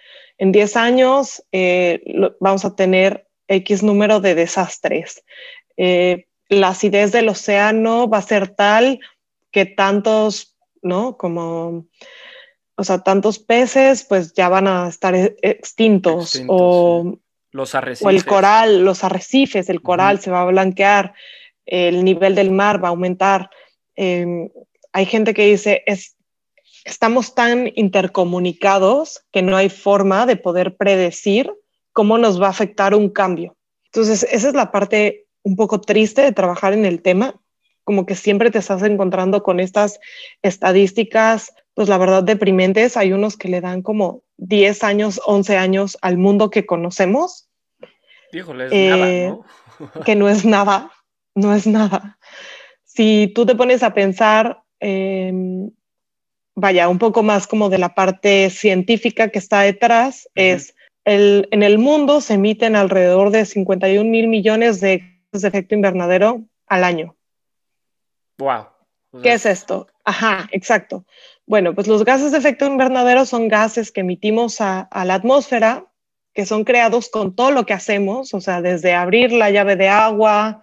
en 0.41 0.51
10 0.51 0.75
años 0.75 1.43
eh, 1.51 2.01
vamos 2.39 2.65
a 2.65 2.75
tener 2.75 3.27
X 3.47 3.83
número 3.83 4.21
de 4.21 4.33
desastres. 4.33 5.23
Eh, 5.77 6.25
la 6.49 6.69
acidez 6.69 7.11
del 7.11 7.29
océano 7.29 8.09
va 8.09 8.17
a 8.17 8.23
ser 8.23 8.47
tal 8.47 8.99
que 9.51 9.67
tantos, 9.67 10.57
¿no? 10.81 11.15
Como, 11.15 11.85
o 12.73 12.83
sea, 12.83 13.03
tantos 13.03 13.37
peces 13.37 14.03
pues 14.03 14.33
ya 14.33 14.49
van 14.49 14.67
a 14.67 14.87
estar 14.87 15.13
e-, 15.13 15.35
extintos, 15.43 16.41
o, 16.47 17.19
los 17.51 17.75
arrecifes. 17.75 18.07
o 18.07 18.09
el 18.09 18.25
coral, 18.25 18.83
los 18.83 19.03
arrecifes, 19.03 19.69
el 19.69 19.83
coral 19.83 20.21
se 20.21 20.31
va 20.31 20.41
a 20.41 20.45
blanquear, 20.45 21.13
el 21.67 22.03
nivel 22.03 22.33
del 22.33 22.49
mar 22.49 22.83
va 22.83 22.87
a 22.87 22.91
aumentar. 22.91 23.51
Em, 23.95 24.49
hay 24.91 25.05
gente 25.05 25.35
que 25.35 25.45
dice, 25.45 25.83
es, 25.85 26.15
estamos 26.85 27.35
tan 27.35 27.71
intercomunicados 27.75 29.23
que 29.31 29.41
no 29.41 29.55
hay 29.55 29.69
forma 29.69 30.25
de 30.25 30.35
poder 30.35 30.75
predecir 30.77 31.51
cómo 31.93 32.17
nos 32.17 32.41
va 32.41 32.47
a 32.47 32.51
afectar 32.51 32.95
un 32.95 33.09
cambio. 33.09 33.55
Entonces, 33.85 34.25
esa 34.31 34.47
es 34.47 34.53
la 34.53 34.71
parte 34.71 35.27
un 35.43 35.55
poco 35.55 35.81
triste 35.81 36.21
de 36.21 36.31
trabajar 36.31 36.73
en 36.73 36.85
el 36.85 37.01
tema, 37.01 37.35
como 37.83 38.05
que 38.05 38.15
siempre 38.15 38.51
te 38.51 38.59
estás 38.59 38.83
encontrando 38.83 39.43
con 39.43 39.59
estas 39.59 39.99
estadísticas, 40.41 41.53
pues 41.73 41.89
la 41.89 41.97
verdad 41.97 42.23
deprimentes. 42.23 42.95
Hay 42.95 43.11
unos 43.11 43.37
que 43.37 43.49
le 43.49 43.59
dan 43.59 43.81
como 43.81 44.23
10 44.37 44.83
años, 44.83 45.19
11 45.25 45.57
años 45.57 45.97
al 46.01 46.17
mundo 46.17 46.49
que 46.49 46.65
conocemos. 46.65 47.49
Híjole, 48.31 48.67
es 48.67 48.89
nada, 48.89 49.09
eh, 49.09 49.29
¿no? 49.29 49.45
que 50.05 50.15
no 50.15 50.29
es 50.29 50.45
nada, 50.45 50.91
no 51.35 51.53
es 51.53 51.67
nada. 51.67 52.17
Si 52.83 53.31
tú 53.33 53.45
te 53.45 53.55
pones 53.55 53.83
a 53.83 53.93
pensar, 53.93 54.61
eh, 54.79 55.33
vaya, 56.55 56.89
un 56.89 56.99
poco 56.99 57.23
más 57.23 57.47
como 57.47 57.69
de 57.69 57.77
la 57.77 57.95
parte 57.95 58.49
científica 58.49 59.29
que 59.29 59.39
está 59.39 59.61
detrás, 59.61 60.29
es 60.35 60.75
el, 61.05 61.47
en 61.51 61.63
el 61.63 61.77
mundo 61.77 62.21
se 62.21 62.35
emiten 62.35 62.75
alrededor 62.75 63.31
de 63.31 63.45
51 63.45 64.09
mil 64.09 64.27
millones 64.27 64.79
de 64.81 64.99
gases 65.31 65.41
de 65.41 65.47
efecto 65.47 65.75
invernadero 65.75 66.43
al 66.67 66.83
año. 66.83 67.15
Wow. 68.37 68.67
¿Qué 69.21 69.33
es 69.33 69.45
esto? 69.45 69.87
Ajá, 70.05 70.47
exacto. 70.51 71.05
Bueno, 71.45 71.75
pues 71.75 71.87
los 71.87 72.05
gases 72.05 72.31
de 72.31 72.37
efecto 72.37 72.65
invernadero 72.65 73.25
son 73.25 73.49
gases 73.49 73.91
que 73.91 74.01
emitimos 74.01 74.61
a, 74.61 74.87
la 75.03 75.15
atmósfera, 75.15 75.85
que 76.33 76.45
son 76.45 76.63
creados 76.63 77.09
con 77.09 77.35
todo 77.35 77.51
lo 77.51 77.65
que 77.65 77.73
hacemos, 77.73 78.33
o 78.33 78.39
sea, 78.39 78.61
desde 78.61 78.93
abrir 78.93 79.33
la 79.33 79.51
llave 79.51 79.75
de 79.75 79.89
agua 79.89 80.61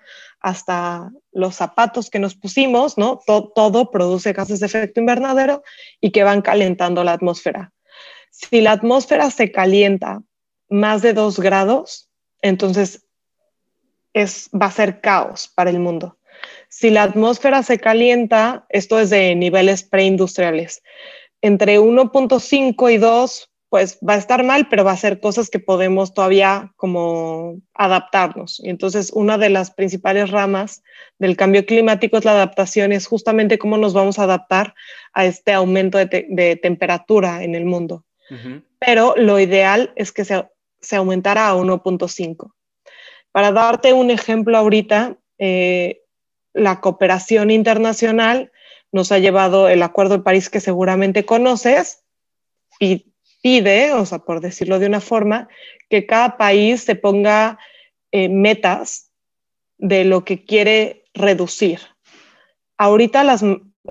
hasta 0.49 1.11
los 1.33 1.57
zapatos 1.57 2.11
que 2.11 2.19
nos 2.19 2.35
pusimos, 2.35 2.99
¿no? 2.99 3.21
todo 3.27 3.91
produce 3.91 4.33
gases 4.33 4.61
de 4.61 4.67
efecto 4.67 5.01
invernadero 5.01 5.63
y 6.01 6.11
que 6.11 6.25
van 6.25 6.43
calentando 6.43 7.05
la 7.05 7.13
atmósfera. 7.13 7.73
Si 8.31 8.61
la 8.61 8.73
atmósfera 8.73 9.31
se 9.31 9.53
calienta 9.53 10.23
más 10.69 11.03
de 11.03 11.13
dos 11.13 11.39
grados, 11.39 12.09
entonces 12.41 13.07
es, 14.13 14.51
va 14.51 14.67
a 14.67 14.73
ser 14.73 15.01
caos 15.01 15.49
para 15.55 15.71
el 15.71 15.79
mundo. 15.79 16.19
Si 16.69 16.91
la 16.91 17.03
atmósfera 17.03 17.63
se 17.63 17.79
calienta, 17.79 18.67
esto 18.69 18.99
es 19.01 19.11
de 19.11 19.35
niveles 19.35 19.83
preindustriales, 19.83 20.83
entre 21.41 21.79
1.5 21.79 22.93
y 22.93 22.97
2, 22.99 23.51
pues 23.69 23.99
va 24.07 24.15
a 24.15 24.19
estar 24.19 24.45
mal, 24.45 24.69
pero 24.69 24.85
va 24.85 24.93
a 24.93 24.97
ser 24.97 25.21
cosas 25.21 25.51
que 25.51 25.59
podemos 25.59 26.15
todavía 26.15 26.73
como 26.77 27.61
adaptarnos. 27.75 28.61
Y 28.61 28.71
entonces 28.71 29.11
una 29.13 29.37
de 29.37 29.51
las 29.51 29.71
principales 29.71 30.31
ramas 30.31 30.83
del 31.19 31.37
cambio 31.37 31.67
climático 31.67 32.17
es 32.17 32.25
la 32.25 32.33
adaptación, 32.33 32.93
es 32.93 33.07
justamente 33.07 33.59
cómo 33.59 33.77
nos 33.77 33.93
vamos 33.93 34.19
a 34.19 34.25
adaptar 34.25 34.75
a 35.13 35.27
este 35.27 35.53
aumento 35.53 35.99
de, 35.99 36.59
temperatura 36.63 37.43
en 37.43 37.55
el 37.55 37.67
mundo. 37.67 38.05
Pero 38.79 39.15
lo 39.17 39.41
ideal 39.41 39.93
es 39.97 40.13
que 40.13 40.25
se, 40.25 40.47
se 40.81 40.97
aumentara 40.97 41.49
a 41.49 41.55
1.5. 41.55 42.53
Para 43.33 43.53
darte 43.53 43.93
un 43.93 44.11
ejemplo 44.11 44.57
ahorita, 44.57 45.17
eh, 45.39 46.03
la 46.53 46.81
cooperación 46.81 47.51
internacional 47.51 48.51
nos 48.93 49.13
ha 49.13 49.19
llevado 49.19 49.69
el 49.69 49.83
Acuerdo 49.83 50.19
de 50.19 50.25
París 50.25 50.51
que 50.51 50.61
seguramente 50.61 51.25
conoces 51.25 52.05
y 52.81 53.08
pide, 53.43 53.93
o 53.93 54.05
sea, 54.07 54.19
por 54.19 54.41
decirlo 54.41 54.79
de 54.79 54.87
una 54.87 55.01
forma, 55.01 55.49
que 55.89 56.07
cada 56.07 56.37
país 56.37 56.83
se 56.83 56.95
ponga 56.95 57.59
eh, 58.13 58.29
metas 58.29 59.11
de 59.79 60.05
lo 60.05 60.25
que 60.25 60.45
quiere 60.45 61.05
reducir. 61.15 61.81
Ahorita 62.77 63.25
las 63.25 63.43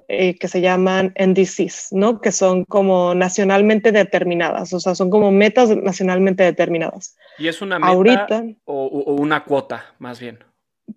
eh, 0.08 0.38
que 0.38 0.48
se 0.48 0.62
llaman 0.62 1.14
NDCs, 1.18 1.90
¿no? 1.92 2.22
Que 2.22 2.32
son 2.32 2.66
como 2.66 3.16
nacionalmente 3.16 3.92
determinadas, 3.92 4.72
o 4.74 4.80
sea, 4.80 4.96
son 4.96 5.10
como 5.10 5.32
metas 5.32 5.76
nacionalmente 5.76 6.44
determinadas. 6.44 7.18
¿Y 7.40 7.48
es 7.48 7.62
una 7.62 7.80
meta 7.80 8.44
o, 8.66 8.86
una 9.14 9.44
cuota, 9.44 9.86
más 10.00 10.20
bien? 10.20 10.40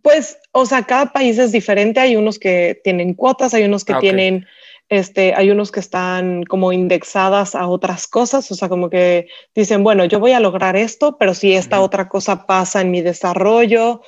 Pues, 0.02 0.38
o 0.52 0.66
sea, 0.66 0.82
cada 0.84 1.12
país 1.12 1.38
es 1.38 1.50
diferente. 1.50 1.98
Hay 1.98 2.16
unos 2.16 2.38
que 2.38 2.80
tienen 2.84 3.14
cuotas, 3.14 3.54
hay 3.54 3.64
unos 3.64 3.84
que 3.84 3.94
ah, 3.94 4.00
tienen, 4.00 4.46
este, 4.90 5.34
hay 5.34 5.50
unos 5.50 5.70
que 5.70 5.80
están 5.80 6.42
como 6.42 6.72
indexadas 6.72 7.54
a 7.54 7.68
otras 7.68 8.08
cosas, 8.08 8.50
o 8.50 8.54
sea, 8.56 8.68
como 8.68 8.90
que 8.90 9.28
dicen, 9.54 9.84
bueno, 9.84 10.04
yo 10.04 10.18
voy 10.18 10.32
a 10.32 10.40
lograr 10.40 10.76
esto, 10.76 11.16
pero 11.16 11.32
si 11.32 11.54
esta 11.54 11.80
otra 11.80 12.08
cosa 12.08 12.44
pasa 12.44 12.80
en 12.80 12.90
mi 12.90 13.00
desarrollo, 13.00 14.02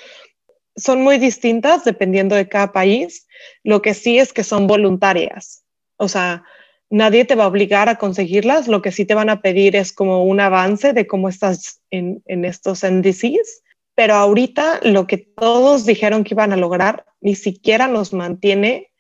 son 0.75 1.03
muy 1.03 1.19
distintas 1.19 1.85
dependiendo 1.85 2.35
de 2.35 2.49
cada 2.49 2.73
país. 2.73 3.29
Lo 3.63 3.81
que 3.81 3.95
sí 3.95 4.19
es 4.19 4.33
que 4.33 4.43
son 4.43 4.67
voluntarias, 4.67 5.65
o 5.97 6.09
sea, 6.09 6.45
nadie 6.91 7.25
te 7.25 7.37
va 7.37 7.45
a 7.45 7.49
obligar 7.49 7.89
a 7.89 7.97
conseguirlas, 7.97 8.67
lo 8.67 8.83
que 8.83 8.93
sí 8.93 9.05
te 9.05 9.15
van 9.15 9.31
a 9.31 9.41
pedir 9.41 9.77
es 9.77 9.93
como 9.93 10.25
un 10.25 10.41
avance 10.41 10.93
de 10.93 11.07
cómo 11.07 11.29
estás 11.29 11.81
en, 11.91 12.23
en 12.27 12.45
estos 12.45 12.85
NDCs 12.85 13.63
pero 13.95 14.15
ahorita 14.15 14.81
lo 14.83 15.07
que 15.07 15.19
todos 15.19 15.85
dijeron 15.85 16.25
que 16.25 16.35
iban 16.35 16.53
a 16.53 16.57
lograr 16.57 17.05
ni 17.21 17.35
siquiera 17.35 17.89
nos 17.89 18.13
mantiene 18.13 18.92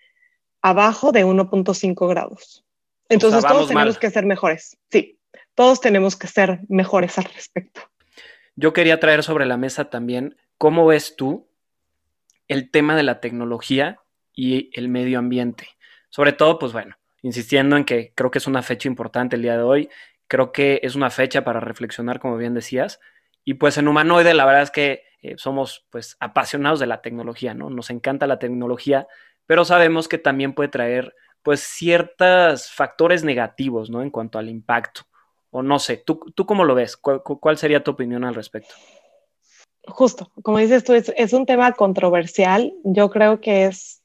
abajo 0.62 1.12
de 1.12 1.25
1.5 1.25 2.09
grados. 2.09 2.64
Entonces 3.09 3.45
todos 3.45 3.69
tenemos 3.69 3.99
que 3.99 4.11
ser 4.11 4.25
mejores. 4.25 4.78
Sí, 4.90 5.19
todos 5.54 5.81
tenemos 5.81 6.16
que 6.16 6.28
ser 6.28 6.61
mejores 6.69 7.19
al 7.19 7.25
respecto. 7.25 7.83
Yo 8.57 8.73
quería 8.73 9.00
traer 9.00 9.23
sobre 9.23 9.47
la 9.47 9.57
mesa 9.57 9.90
también 9.90 10.37
cómo 10.59 10.87
ves 10.87 11.16
tú 11.16 11.49
el 12.49 12.71
tema 12.71 12.97
de 12.97 13.02
la 13.02 13.21
tecnología 13.21 14.00
y 14.35 14.71
el 14.78 14.88
medio 14.88 15.19
ambiente. 15.19 15.69
Sobre 16.11 16.33
todo, 16.33 16.59
pues 16.59 16.73
bueno, 16.73 16.97
insistiendo 17.23 17.76
en 17.76 17.85
que 17.85 18.12
creo 18.14 18.31
que 18.31 18.38
es 18.38 18.47
una 18.47 18.62
fecha 18.62 18.88
importante 18.88 19.37
el 19.37 19.42
día 19.42 19.57
de 19.57 19.62
hoy, 19.62 19.88
creo 20.28 20.52
que 20.52 20.81
es 20.83 20.95
una 20.95 21.11
fecha 21.11 21.45
para 21.45 21.61
reflexionar, 21.61 22.21
como 22.21 22.37
bien 22.37 22.54
decías, 22.54 23.00
y 23.45 23.54
pues 23.54 23.76
en 23.78 23.88
Humanoide 23.88 24.35
la 24.35 24.45
verdad 24.45 24.62
es 24.62 24.71
que 24.71 25.04
eh, 25.23 25.35
somos 25.37 25.87
pues 25.90 26.16
apasionados 26.21 26.81
de 26.81 26.87
la 26.87 27.00
tecnología, 27.00 27.54
¿no? 27.54 27.71
Nos 27.71 27.90
encanta 27.90 28.26
la 28.26 28.38
tecnología, 28.38 29.07
pero 29.46 29.64
sabemos 29.64 30.08
que 30.08 30.18
también 30.18 30.54
puede 30.54 30.68
traer 30.68 31.14
pues 31.42 31.61
ciertos 31.61 32.70
factores 32.70 33.25
negativos, 33.25 33.90
¿no? 33.90 34.02
En 34.02 34.11
cuanto 34.11 34.38
al 34.38 34.49
impacto. 34.49 35.02
O 35.50 35.62
no 35.62 35.78
sé, 35.78 35.99
¿tú, 35.99 36.20
tú 36.34 36.46
cómo 36.46 36.64
lo 36.64 36.75
ves? 36.75 36.96
¿Cuál, 36.96 37.58
sería 37.58 37.84
tu 37.84 37.90
opinión 37.90 38.25
al 38.25 38.34
respecto? 38.34 38.75
Justo, 39.87 40.30
como 40.42 40.58
dices 40.58 40.84
tú, 40.84 40.94
es, 40.94 41.12
es 41.16 41.32
un 41.32 41.44
tema 41.44 41.72
controversial. 41.72 42.72
Yo 42.84 43.11
creo 43.11 43.40
que 43.40 43.66
es, 43.66 44.02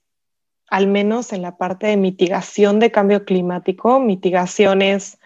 al 0.70 0.88
menos 0.88 1.32
en 1.32 1.44
la 1.44 1.58
parte 1.58 1.88
de 1.88 1.98
mitigación 1.98 2.80
de 2.80 2.92
cambio 2.92 3.24
climático, 3.24 4.00
mitigación 4.00 4.82
es 4.82 5.20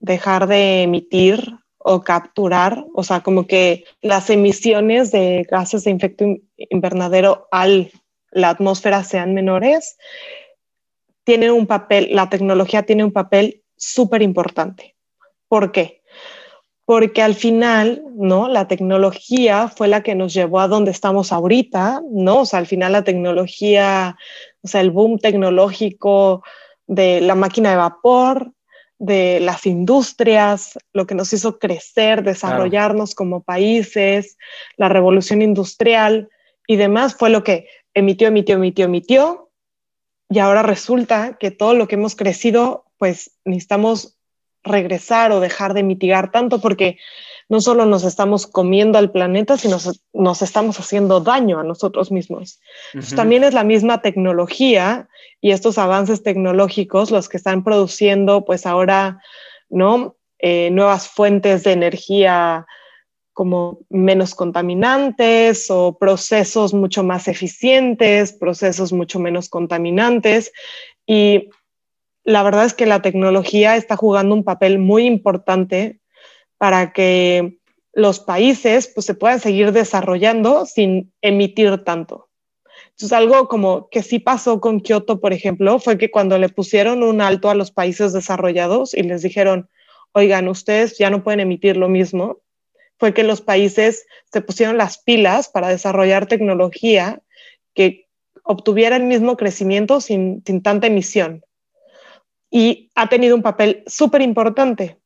dejar 0.00 0.48
de 0.48 0.82
emitir 0.82 1.58
o 1.78 2.02
capturar, 2.02 2.84
o 2.94 3.02
sea, 3.02 3.22
como 3.22 3.46
que 3.46 3.84
las 4.00 4.30
emisiones 4.30 5.12
de 5.12 5.46
gases 5.50 5.84
de 5.84 5.92
efecto 5.92 6.24
invernadero 6.56 7.46
a 7.50 7.66
la 8.34 8.50
atmósfera 8.50 9.02
sean 9.04 9.32
menores, 9.32 9.96
tienen 11.24 11.52
un 11.52 11.66
papel, 11.66 12.08
la 12.12 12.28
tecnología 12.28 12.82
tiene 12.82 13.04
un 13.04 13.12
papel 13.12 13.62
súper 13.76 14.22
importante. 14.22 14.94
¿Por 15.48 15.72
qué? 15.72 16.02
Porque 16.84 17.22
al 17.22 17.34
final, 17.34 18.02
¿no? 18.14 18.48
La 18.48 18.68
tecnología 18.68 19.68
fue 19.68 19.88
la 19.88 20.02
que 20.02 20.14
nos 20.14 20.34
llevó 20.34 20.60
a 20.60 20.68
donde 20.68 20.90
estamos 20.90 21.32
ahorita, 21.32 22.02
¿no? 22.10 22.40
O 22.40 22.46
sea, 22.46 22.58
al 22.58 22.66
final 22.66 22.92
la 22.92 23.04
tecnología, 23.04 24.16
o 24.62 24.68
sea, 24.68 24.82
el 24.82 24.90
boom 24.90 25.18
tecnológico 25.18 26.42
de 26.86 27.22
la 27.22 27.34
máquina 27.34 27.70
de 27.70 27.76
vapor, 27.76 28.52
de 28.98 29.40
las 29.40 29.66
industrias, 29.66 30.78
lo 30.92 31.06
que 31.06 31.14
nos 31.14 31.32
hizo 31.32 31.58
crecer, 31.58 32.22
desarrollarnos 32.22 33.14
como 33.14 33.42
países, 33.42 34.36
la 34.76 34.88
revolución 34.88 35.42
industrial 35.42 36.28
y 36.66 36.76
demás 36.76 37.14
fue 37.14 37.30
lo 37.30 37.42
que 37.44 37.66
emitió, 37.94 38.28
emitió, 38.28 38.56
emitió, 38.56 38.84
emitió. 38.84 39.50
Y 40.28 40.38
ahora 40.38 40.62
resulta 40.62 41.36
que 41.38 41.50
todo 41.50 41.74
lo 41.74 41.86
que 41.88 41.94
hemos 41.94 42.16
crecido, 42.16 42.84
pues 42.98 43.32
necesitamos 43.44 44.18
regresar 44.62 45.30
o 45.32 45.40
dejar 45.40 45.74
de 45.74 45.82
mitigar 45.82 46.30
tanto 46.30 46.60
porque 46.60 46.98
no 47.48 47.60
solo 47.60 47.84
nos 47.84 48.04
estamos 48.04 48.46
comiendo 48.46 48.98
al 48.98 49.10
planeta, 49.10 49.58
sino 49.58 49.76
nos, 50.14 50.42
estamos 50.42 50.80
haciendo 50.80 51.20
daño 51.20 51.60
a 51.60 51.64
nosotros 51.64 52.10
mismos. 52.10 52.60
también 53.14 53.44
es 53.44 53.52
la 53.52 53.64
misma 53.64 54.00
tecnología 54.00 55.08
y 55.42 55.50
estos 55.50 55.76
avances 55.76 56.22
tecnológicos 56.22 57.10
los 57.10 57.28
que 57.28 57.36
están 57.36 57.62
produciendo, 57.62 58.46
pues 58.46 58.64
ahora, 58.64 59.20
¿no? 59.68 60.16
Eh, 60.38 60.70
nuevas 60.70 61.08
fuentes 61.08 61.64
de 61.64 61.72
energía 61.72 62.66
como 63.34 63.80
menos 63.90 64.34
contaminantes 64.34 65.70
o 65.70 65.98
procesos 65.98 66.72
mucho 66.72 67.02
más 67.02 67.28
eficientes, 67.28 68.32
procesos 68.32 68.92
mucho 68.92 69.18
menos 69.18 69.48
contaminantes. 69.48 70.52
Y 71.04 71.50
la 72.22 72.42
verdad 72.42 72.64
es 72.64 72.74
que 72.74 72.86
la 72.86 73.02
tecnología 73.02 73.76
está 73.76 73.96
jugando 73.96 74.34
un 74.34 74.44
papel 74.44 74.78
muy 74.78 75.04
importante 75.04 76.00
para 76.56 76.92
que 76.92 77.58
los 77.92 78.20
países 78.20 78.90
pues, 78.94 79.04
se 79.04 79.14
puedan 79.14 79.40
seguir 79.40 79.72
desarrollando 79.72 80.64
sin 80.64 81.12
emitir 81.20 81.84
tanto. 81.84 82.28
Entonces, 82.90 83.12
algo 83.12 83.48
como 83.48 83.88
que 83.88 84.02
sí 84.02 84.20
pasó 84.20 84.60
con 84.60 84.80
Kioto, 84.80 85.20
por 85.20 85.32
ejemplo, 85.32 85.80
fue 85.80 85.98
que 85.98 86.12
cuando 86.12 86.38
le 86.38 86.48
pusieron 86.48 87.02
un 87.02 87.20
alto 87.20 87.50
a 87.50 87.54
los 87.56 87.72
países 87.72 88.12
desarrollados 88.12 88.94
y 88.94 89.02
les 89.02 89.22
dijeron, 89.22 89.68
oigan, 90.12 90.46
ustedes 90.46 90.96
ya 90.96 91.10
no 91.10 91.24
pueden 91.24 91.40
emitir 91.40 91.76
lo 91.76 91.88
mismo, 91.88 92.38
fue 92.98 93.14
que 93.14 93.24
los 93.24 93.40
países 93.40 94.06
se 94.32 94.40
pusieron 94.40 94.76
las 94.76 94.98
pilas 94.98 95.48
para 95.48 95.68
desarrollar 95.68 96.26
tecnología 96.26 97.22
que 97.74 98.08
obtuviera 98.44 98.96
el 98.96 99.04
mismo 99.04 99.36
crecimiento 99.36 100.00
sin, 100.00 100.42
sin 100.46 100.62
tanta 100.62 100.86
emisión. 100.86 101.44
Y 102.50 102.90
ha 102.94 103.08
tenido 103.08 103.34
un 103.34 103.42
papel 103.42 103.82
súper 103.86 104.22
importante 104.22 104.98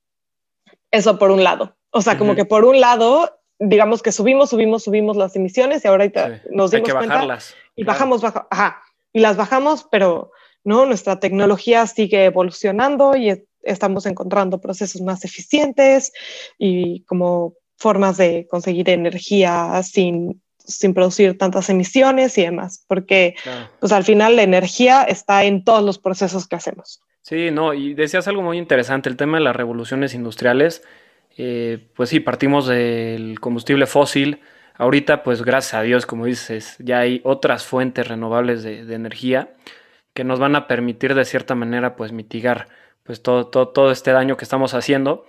eso 0.90 1.18
por 1.18 1.30
un 1.30 1.44
lado. 1.44 1.76
O 1.90 2.02
sea, 2.02 2.18
como 2.18 2.34
que 2.34 2.44
por 2.44 2.64
un 2.64 2.80
lado, 2.80 3.40
digamos 3.58 4.02
que 4.02 4.12
subimos, 4.12 4.50
subimos, 4.50 4.84
subimos 4.84 5.16
las 5.16 5.34
emisiones 5.36 5.84
y 5.84 5.88
ahora 5.88 6.04
nos 6.50 6.70
dimos 6.70 6.74
Hay 6.74 6.82
que 6.82 6.92
cuenta 6.92 7.14
bajarlas, 7.14 7.54
y 7.74 7.84
bajamos, 7.84 8.20
baja, 8.20 8.46
ajá, 8.50 8.82
y 9.12 9.20
las 9.20 9.36
bajamos, 9.36 9.86
pero 9.90 10.32
¿no? 10.64 10.84
Nuestra 10.84 11.18
tecnología 11.18 11.86
sigue 11.86 12.26
evolucionando 12.26 13.16
y 13.16 13.42
estamos 13.62 14.06
encontrando 14.06 14.60
procesos 14.60 15.00
más 15.00 15.24
eficientes 15.24 16.12
y 16.58 17.04
como 17.04 17.54
formas 17.78 18.16
de 18.16 18.46
conseguir 18.50 18.90
energía 18.90 19.80
sin, 19.82 20.42
sin 20.58 20.92
producir 20.92 21.38
tantas 21.38 21.70
emisiones 21.70 22.36
y 22.36 22.42
demás, 22.42 22.84
porque 22.86 23.34
pues 23.80 23.92
al 23.92 24.04
final 24.04 24.36
la 24.36 24.42
energía 24.42 25.04
está 25.04 25.44
en 25.44 25.64
todos 25.64 25.82
los 25.82 25.98
procesos 25.98 26.46
que 26.46 26.56
hacemos. 26.56 27.00
Sí, 27.22 27.50
no, 27.50 27.72
y 27.74 27.94
decías 27.94 28.28
algo 28.28 28.42
muy 28.42 28.58
interesante, 28.58 29.08
el 29.08 29.16
tema 29.16 29.38
de 29.38 29.44
las 29.44 29.56
revoluciones 29.56 30.14
industriales, 30.14 30.82
eh, 31.36 31.88
pues 31.94 32.10
sí, 32.10 32.20
partimos 32.20 32.66
del 32.66 33.38
combustible 33.40 33.86
fósil, 33.86 34.40
ahorita 34.74 35.22
pues 35.22 35.42
gracias 35.42 35.74
a 35.74 35.82
Dios, 35.82 36.04
como 36.04 36.26
dices, 36.26 36.76
ya 36.78 37.00
hay 37.00 37.20
otras 37.24 37.64
fuentes 37.64 38.08
renovables 38.08 38.62
de, 38.62 38.84
de 38.84 38.94
energía 38.94 39.54
que 40.14 40.24
nos 40.24 40.40
van 40.40 40.56
a 40.56 40.66
permitir 40.66 41.14
de 41.14 41.24
cierta 41.24 41.54
manera 41.54 41.94
pues 41.94 42.12
mitigar 42.12 42.68
pues 43.08 43.22
todo, 43.22 43.46
todo, 43.46 43.90
este 43.90 44.12
daño 44.12 44.36
que 44.36 44.44
estamos 44.44 44.74
haciendo. 44.74 45.24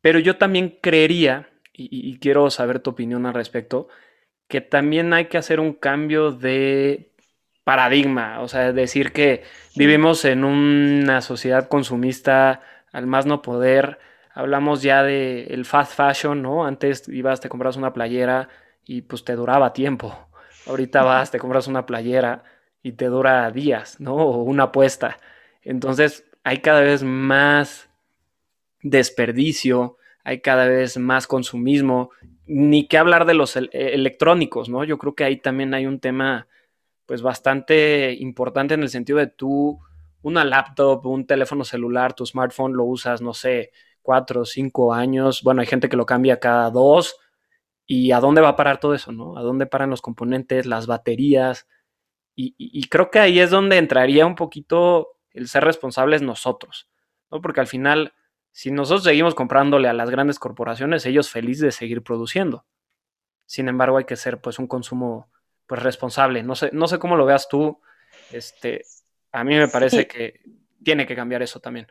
Pero 0.00 0.18
yo 0.18 0.38
también 0.38 0.78
creería, 0.80 1.50
y, 1.78 2.18
quiero 2.18 2.50
saber 2.50 2.80
tu 2.80 2.90
opinión 2.90 3.24
al 3.26 3.34
respecto, 3.34 3.88
que 4.48 4.60
también 4.60 5.12
hay 5.12 5.26
que 5.26 5.38
hacer 5.38 5.60
un 5.60 5.72
cambio 5.72 6.32
de 6.32 7.12
paradigma, 7.64 8.40
o 8.40 8.48
sea, 8.48 8.72
decir 8.72 9.12
que 9.12 9.44
vivimos 9.76 10.24
en 10.24 10.44
una 10.44 11.20
sociedad 11.20 11.68
consumista 11.68 12.62
al 12.92 13.06
más 13.06 13.26
no 13.26 13.42
poder, 13.42 13.98
hablamos 14.34 14.82
ya 14.82 15.02
de 15.02 15.44
el 15.50 15.64
fast 15.64 15.94
fashion, 15.94 16.42
¿no? 16.42 16.64
Antes 16.64 17.08
ibas, 17.08 17.40
te 17.40 17.48
compras 17.48 17.76
una 17.76 17.92
playera 17.92 18.48
y 18.84 19.02
pues 19.02 19.24
te 19.24 19.34
duraba 19.34 19.72
tiempo. 19.72 20.28
Ahorita 20.66 21.02
vas, 21.02 21.30
te 21.30 21.38
compras 21.38 21.66
una 21.66 21.86
playera 21.86 22.42
y 22.82 22.92
te 22.92 23.06
dura 23.06 23.50
días, 23.50 24.00
¿no? 24.00 24.14
O 24.14 24.42
una 24.42 24.64
apuesta. 24.64 25.18
Entonces, 25.62 26.24
hay 26.44 26.58
cada 26.58 26.80
vez 26.80 27.02
más 27.02 27.90
desperdicio, 28.80 29.97
hay 30.24 30.40
cada 30.40 30.66
vez 30.66 30.98
más 30.98 31.26
consumismo, 31.26 32.10
ni 32.46 32.86
que 32.86 32.98
hablar 32.98 33.26
de 33.26 33.34
los 33.34 33.56
electrónicos, 33.56 34.68
¿no? 34.68 34.84
Yo 34.84 34.98
creo 34.98 35.14
que 35.14 35.24
ahí 35.24 35.36
también 35.38 35.74
hay 35.74 35.86
un 35.86 36.00
tema 36.00 36.48
pues 37.06 37.22
bastante 37.22 38.14
importante 38.14 38.74
en 38.74 38.82
el 38.82 38.90
sentido 38.90 39.18
de 39.18 39.28
tú, 39.28 39.80
una 40.22 40.44
laptop, 40.44 41.06
un 41.06 41.26
teléfono 41.26 41.64
celular, 41.64 42.14
tu 42.14 42.26
smartphone 42.26 42.74
lo 42.74 42.84
usas, 42.84 43.22
no 43.22 43.32
sé, 43.32 43.72
cuatro 44.02 44.44
cinco 44.44 44.92
años, 44.92 45.42
bueno, 45.42 45.60
hay 45.60 45.66
gente 45.66 45.88
que 45.88 45.96
lo 45.96 46.06
cambia 46.06 46.40
cada 46.40 46.70
dos, 46.70 47.16
¿y 47.86 48.12
a 48.12 48.20
dónde 48.20 48.40
va 48.42 48.50
a 48.50 48.56
parar 48.56 48.80
todo 48.80 48.94
eso, 48.94 49.12
no? 49.12 49.38
¿A 49.38 49.42
dónde 49.42 49.66
paran 49.66 49.90
los 49.90 50.02
componentes, 50.02 50.66
las 50.66 50.86
baterías? 50.86 51.66
y 52.40 52.88
creo 52.88 53.10
que 53.10 53.18
ahí 53.18 53.40
es 53.40 53.50
donde 53.50 53.78
entraría 53.78 54.24
un 54.24 54.36
poquito 54.36 55.18
el 55.32 55.48
ser 55.48 55.64
responsables 55.64 56.22
nosotros, 56.22 56.88
¿no? 57.30 57.40
Porque 57.40 57.60
al 57.60 57.66
final, 57.66 58.12
si 58.58 58.72
nosotros 58.72 59.04
seguimos 59.04 59.36
comprándole 59.36 59.86
a 59.86 59.92
las 59.92 60.10
grandes 60.10 60.40
corporaciones, 60.40 61.06
ellos 61.06 61.30
felices 61.30 61.62
de 61.62 61.70
seguir 61.70 62.02
produciendo. 62.02 62.64
Sin 63.46 63.68
embargo, 63.68 63.98
hay 63.98 64.04
que 64.04 64.16
ser 64.16 64.40
pues 64.40 64.58
un 64.58 64.66
consumo 64.66 65.30
pues 65.68 65.80
responsable. 65.80 66.42
No 66.42 66.56
sé, 66.56 66.70
no 66.72 66.88
sé 66.88 66.98
cómo 66.98 67.14
lo 67.14 67.24
veas 67.24 67.48
tú. 67.48 67.80
Este, 68.32 68.84
a 69.30 69.44
mí 69.44 69.54
me 69.54 69.68
parece 69.68 70.08
que 70.08 70.40
tiene 70.82 71.06
que 71.06 71.14
cambiar 71.14 71.40
eso 71.40 71.60
también. 71.60 71.86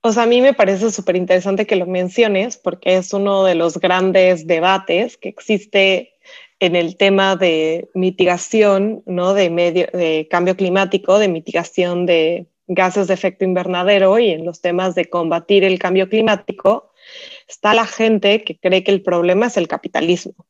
O 0.00 0.10
sea, 0.10 0.24
a 0.24 0.26
mí 0.26 0.40
me 0.40 0.54
parece 0.54 0.90
súper 0.90 1.14
interesante 1.14 1.68
que 1.68 1.76
lo 1.76 1.86
menciones 1.86 2.56
porque 2.56 2.96
es 2.96 3.12
uno 3.12 3.44
de 3.44 3.54
los 3.54 3.78
grandes 3.78 4.48
debates 4.48 5.16
que 5.16 5.28
existe 5.28 6.14
en 6.58 6.74
el 6.74 6.96
tema 6.96 7.36
de 7.36 7.88
mitigación, 7.94 9.04
¿no? 9.06 9.34
De, 9.34 9.50
medio, 9.50 9.86
de 9.92 10.26
cambio 10.28 10.56
climático, 10.56 11.20
de 11.20 11.28
mitigación 11.28 12.06
de 12.06 12.48
gases 12.74 13.08
de 13.08 13.14
efecto 13.14 13.44
invernadero 13.44 14.18
y 14.18 14.30
en 14.30 14.44
los 14.44 14.60
temas 14.60 14.94
de 14.94 15.08
combatir 15.08 15.64
el 15.64 15.78
cambio 15.78 16.08
climático, 16.08 16.92
está 17.48 17.74
la 17.74 17.86
gente 17.86 18.42
que 18.44 18.58
cree 18.58 18.84
que 18.84 18.92
el 18.92 19.02
problema 19.02 19.46
es 19.46 19.56
el 19.56 19.68
capitalismo. 19.68 20.46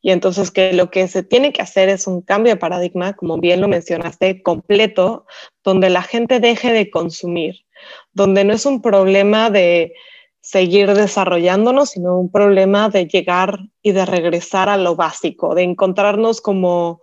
Y 0.00 0.10
entonces 0.10 0.50
que 0.50 0.72
lo 0.72 0.90
que 0.90 1.08
se 1.08 1.22
tiene 1.22 1.52
que 1.52 1.62
hacer 1.62 1.88
es 1.88 2.06
un 2.06 2.20
cambio 2.20 2.52
de 2.52 2.58
paradigma, 2.58 3.14
como 3.14 3.38
bien 3.38 3.60
lo 3.60 3.68
mencionaste, 3.68 4.42
completo, 4.42 5.26
donde 5.64 5.90
la 5.90 6.02
gente 6.02 6.40
deje 6.40 6.72
de 6.72 6.90
consumir, 6.90 7.64
donde 8.12 8.44
no 8.44 8.52
es 8.52 8.66
un 8.66 8.82
problema 8.82 9.50
de 9.50 9.94
seguir 10.40 10.92
desarrollándonos, 10.92 11.90
sino 11.90 12.18
un 12.18 12.30
problema 12.30 12.88
de 12.88 13.06
llegar 13.06 13.60
y 13.80 13.92
de 13.92 14.04
regresar 14.04 14.68
a 14.68 14.76
lo 14.76 14.96
básico, 14.96 15.54
de 15.54 15.62
encontrarnos 15.62 16.40
como 16.40 17.00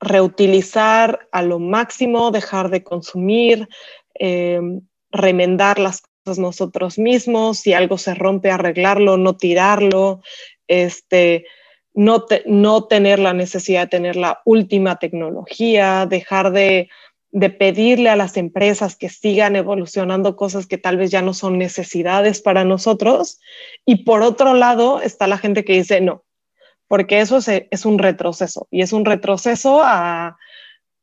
reutilizar 0.00 1.28
a 1.30 1.42
lo 1.42 1.58
máximo, 1.58 2.30
dejar 2.30 2.70
de 2.70 2.82
consumir, 2.82 3.68
em, 4.14 4.80
remendar 5.10 5.78
las 5.78 6.02
cosas 6.02 6.38
nosotros 6.38 6.98
mismos, 6.98 7.58
si 7.58 7.72
algo 7.72 7.98
se 7.98 8.14
rompe, 8.14 8.50
arreglarlo, 8.50 9.16
no 9.16 9.36
tirarlo, 9.36 10.22
este, 10.68 11.44
no, 11.94 12.24
no 12.46 12.84
tener 12.84 13.18
la 13.18 13.34
necesidad 13.34 13.82
de 13.82 13.88
tener 13.88 14.16
la 14.16 14.40
última 14.44 14.98
tecnología, 14.98 16.06
dejar 16.06 16.52
de, 16.52 16.88
de 17.32 17.50
pedirle 17.50 18.08
a 18.10 18.16
las 18.16 18.36
empresas 18.36 18.96
que 18.96 19.08
sigan 19.08 19.56
evolucionando 19.56 20.36
cosas 20.36 20.66
que 20.66 20.78
tal 20.78 20.96
vez 20.96 21.10
ya 21.10 21.22
no 21.22 21.34
son 21.34 21.58
necesidades 21.58 22.40
para 22.40 22.64
nosotros. 22.64 23.40
Y 23.84 24.04
por 24.04 24.22
otro 24.22 24.54
lado 24.54 25.00
está 25.00 25.26
la 25.26 25.38
gente 25.38 25.64
que 25.64 25.74
dice, 25.74 26.00
no, 26.00 26.24
porque 26.90 27.20
eso 27.20 27.38
es, 27.38 27.86
un 27.86 28.00
retroceso 28.00 28.66
y 28.68 28.82
es 28.82 28.92
un 28.92 29.04
retroceso 29.04 29.80
a 29.80 30.38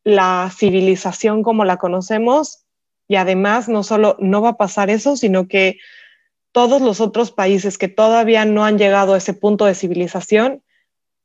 la 0.03 0.51
civilización 0.53 1.43
como 1.43 1.63
la 1.63 1.77
conocemos 1.77 2.65
y 3.07 3.15
además 3.15 3.69
no 3.69 3.83
solo 3.83 4.17
no 4.19 4.41
va 4.41 4.49
a 4.49 4.57
pasar 4.57 4.89
eso, 4.89 5.15
sino 5.15 5.47
que 5.47 5.77
todos 6.51 6.81
los 6.81 6.99
otros 6.99 7.31
países 7.31 7.77
que 7.77 7.87
todavía 7.87 8.43
no 8.43 8.65
han 8.65 8.77
llegado 8.77 9.13
a 9.13 9.17
ese 9.17 9.33
punto 9.33 9.63
de 9.63 9.75
civilización 9.75 10.61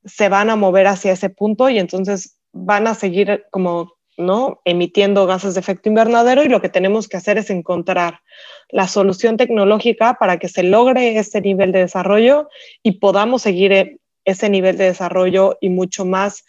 se 0.04 0.28
van 0.28 0.48
a 0.48 0.54
mover 0.54 0.86
hacia 0.86 1.10
ese 1.10 1.28
punto 1.28 1.68
y 1.68 1.80
entonces 1.80 2.38
van 2.52 2.86
a 2.86 2.94
seguir 2.94 3.44
como 3.50 3.94
¿no? 4.16 4.60
emitiendo 4.64 5.26
gases 5.26 5.54
de 5.54 5.60
efecto 5.60 5.88
invernadero 5.88 6.44
y 6.44 6.48
lo 6.48 6.60
que 6.60 6.68
tenemos 6.68 7.08
que 7.08 7.16
hacer 7.16 7.36
es 7.36 7.50
encontrar 7.50 8.20
la 8.68 8.86
solución 8.86 9.36
tecnológica 9.36 10.18
para 10.20 10.38
que 10.38 10.48
se 10.48 10.62
logre 10.62 11.18
ese 11.18 11.40
nivel 11.40 11.72
de 11.72 11.80
desarrollo 11.80 12.48
y 12.84 13.00
podamos 13.00 13.42
seguir 13.42 13.98
ese 14.24 14.48
nivel 14.48 14.76
de 14.78 14.84
desarrollo 14.84 15.58
y 15.60 15.68
mucho 15.68 16.04
más 16.04 16.44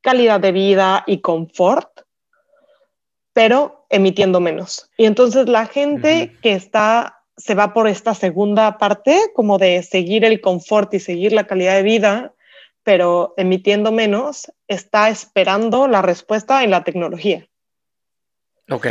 calidad 0.00 0.40
de 0.40 0.52
vida 0.52 1.04
y 1.06 1.20
confort, 1.20 1.88
pero 3.32 3.86
emitiendo 3.90 4.40
menos. 4.40 4.90
Y 4.96 5.06
entonces 5.06 5.48
la 5.48 5.66
gente 5.66 6.36
que 6.42 6.52
está 6.52 7.20
se 7.36 7.54
va 7.54 7.72
por 7.72 7.88
esta 7.88 8.14
segunda 8.14 8.76
parte, 8.76 9.18
como 9.34 9.58
de 9.58 9.82
seguir 9.82 10.24
el 10.24 10.40
confort 10.40 10.92
y 10.94 11.00
seguir 11.00 11.32
la 11.32 11.46
calidad 11.46 11.74
de 11.74 11.82
vida, 11.82 12.34
pero 12.82 13.34
emitiendo 13.36 13.92
menos, 13.92 14.52
está 14.68 15.08
esperando 15.08 15.88
la 15.88 16.02
respuesta 16.02 16.62
en 16.64 16.70
la 16.70 16.84
tecnología. 16.84 17.48
Ok. 18.70 18.86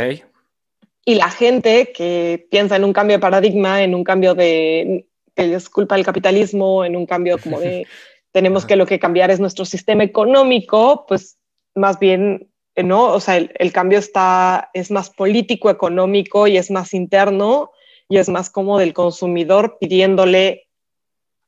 Y 1.04 1.14
la 1.14 1.30
gente 1.30 1.92
que 1.92 2.46
piensa 2.50 2.76
en 2.76 2.84
un 2.84 2.92
cambio 2.92 3.16
de 3.16 3.20
paradigma, 3.20 3.82
en 3.82 3.94
un 3.94 4.04
cambio 4.04 4.34
de 4.34 5.06
que 5.34 5.54
es 5.54 5.68
culpa 5.68 5.94
del 5.94 6.04
capitalismo, 6.04 6.84
en 6.84 6.96
un 6.96 7.06
cambio 7.06 7.38
como 7.38 7.60
de 7.60 7.86
tenemos 8.32 8.66
que 8.66 8.76
lo 8.76 8.86
que 8.86 8.98
cambiar 8.98 9.30
es 9.30 9.40
nuestro 9.40 9.64
sistema 9.64 10.04
económico, 10.04 11.04
pues 11.06 11.38
más 11.74 11.98
bien, 11.98 12.50
eh, 12.74 12.82
¿no? 12.82 13.06
O 13.06 13.20
sea, 13.20 13.36
el, 13.36 13.72
cambio 13.72 13.98
está, 13.98 14.70
es 14.72 14.90
más 14.90 15.10
político, 15.10 15.70
económico 15.70 16.46
y 16.46 16.56
es 16.56 16.70
más 16.70 16.94
interno 16.94 17.72
y 18.08 18.18
es 18.18 18.28
más 18.28 18.50
como 18.50 18.78
del 18.78 18.92
consumidor 18.92 19.78
pidiéndole 19.80 20.68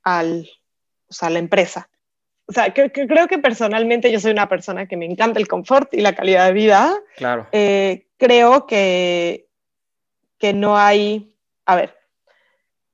al, 0.02 0.48
o 1.08 1.12
sea, 1.12 1.28
a 1.28 1.30
la 1.30 1.38
empresa. 1.38 1.88
O 2.46 2.52
sea, 2.52 2.74
que, 2.74 2.90
creo 2.90 3.28
que 3.28 3.38
personalmente 3.38 4.10
yo 4.10 4.18
soy 4.18 4.32
una 4.32 4.48
persona 4.48 4.86
que 4.86 4.96
me 4.96 5.06
encanta 5.06 5.38
el 5.38 5.48
confort 5.48 5.94
y 5.94 6.00
la 6.00 6.14
calidad 6.14 6.46
de 6.46 6.52
vida. 6.52 7.00
Claro. 7.16 7.46
Eh, 7.52 8.08
creo 8.18 8.66
que, 8.66 9.48
que 10.38 10.52
no 10.52 10.76
hay, 10.76 11.36
a 11.66 11.76
ver, 11.76 11.96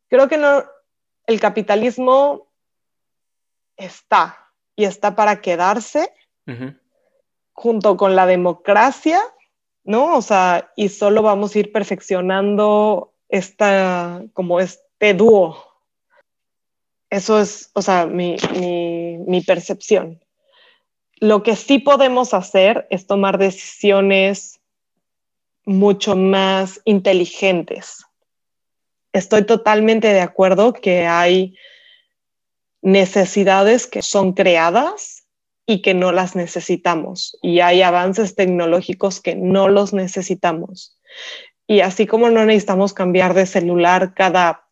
creo 0.08 0.28
que 0.28 0.36
no, 0.36 0.64
el 1.26 1.40
capitalismo 1.40 2.47
está 3.78 4.52
y 4.76 4.84
está 4.84 5.16
para 5.16 5.40
quedarse 5.40 6.12
junto 7.52 7.96
con 7.96 8.16
la 8.16 8.24
democracia, 8.26 9.20
¿no? 9.84 10.16
O 10.16 10.22
sea, 10.22 10.72
y 10.76 10.88
solo 10.88 11.22
vamos 11.22 11.54
a 11.54 11.58
ir 11.58 11.72
perfeccionando 11.72 13.12
esta, 13.28 14.22
como 14.32 14.60
este 14.60 15.12
dúo. 15.14 15.62
Eso 17.10 17.38
es, 17.40 17.70
o 17.74 17.82
sea, 17.82 18.06
mi, 18.06 18.36
mi 19.26 19.40
percepción. 19.42 20.22
Lo 21.16 21.42
que 21.42 21.56
sí 21.56 21.78
podemos 21.80 22.32
hacer 22.32 22.86
es 22.90 23.06
tomar 23.06 23.38
decisiones 23.38 24.60
mucho 25.64 26.16
más 26.16 26.80
inteligentes. 26.84 28.06
Estoy 29.12 29.44
totalmente 29.44 30.12
de 30.12 30.20
acuerdo 30.20 30.72
que 30.72 31.06
hay 31.06 31.56
necesidades 32.82 33.86
que 33.86 34.02
son 34.02 34.32
creadas 34.32 35.24
y 35.66 35.82
que 35.82 35.94
no 35.94 36.12
las 36.12 36.34
necesitamos. 36.34 37.36
Y 37.42 37.60
hay 37.60 37.82
avances 37.82 38.34
tecnológicos 38.34 39.20
que 39.20 39.34
no 39.34 39.68
los 39.68 39.92
necesitamos. 39.92 40.98
Y 41.66 41.80
así 41.80 42.06
como 42.06 42.30
no 42.30 42.44
necesitamos 42.46 42.94
cambiar 42.94 43.34
de 43.34 43.44
celular 43.44 44.14
cada 44.14 44.66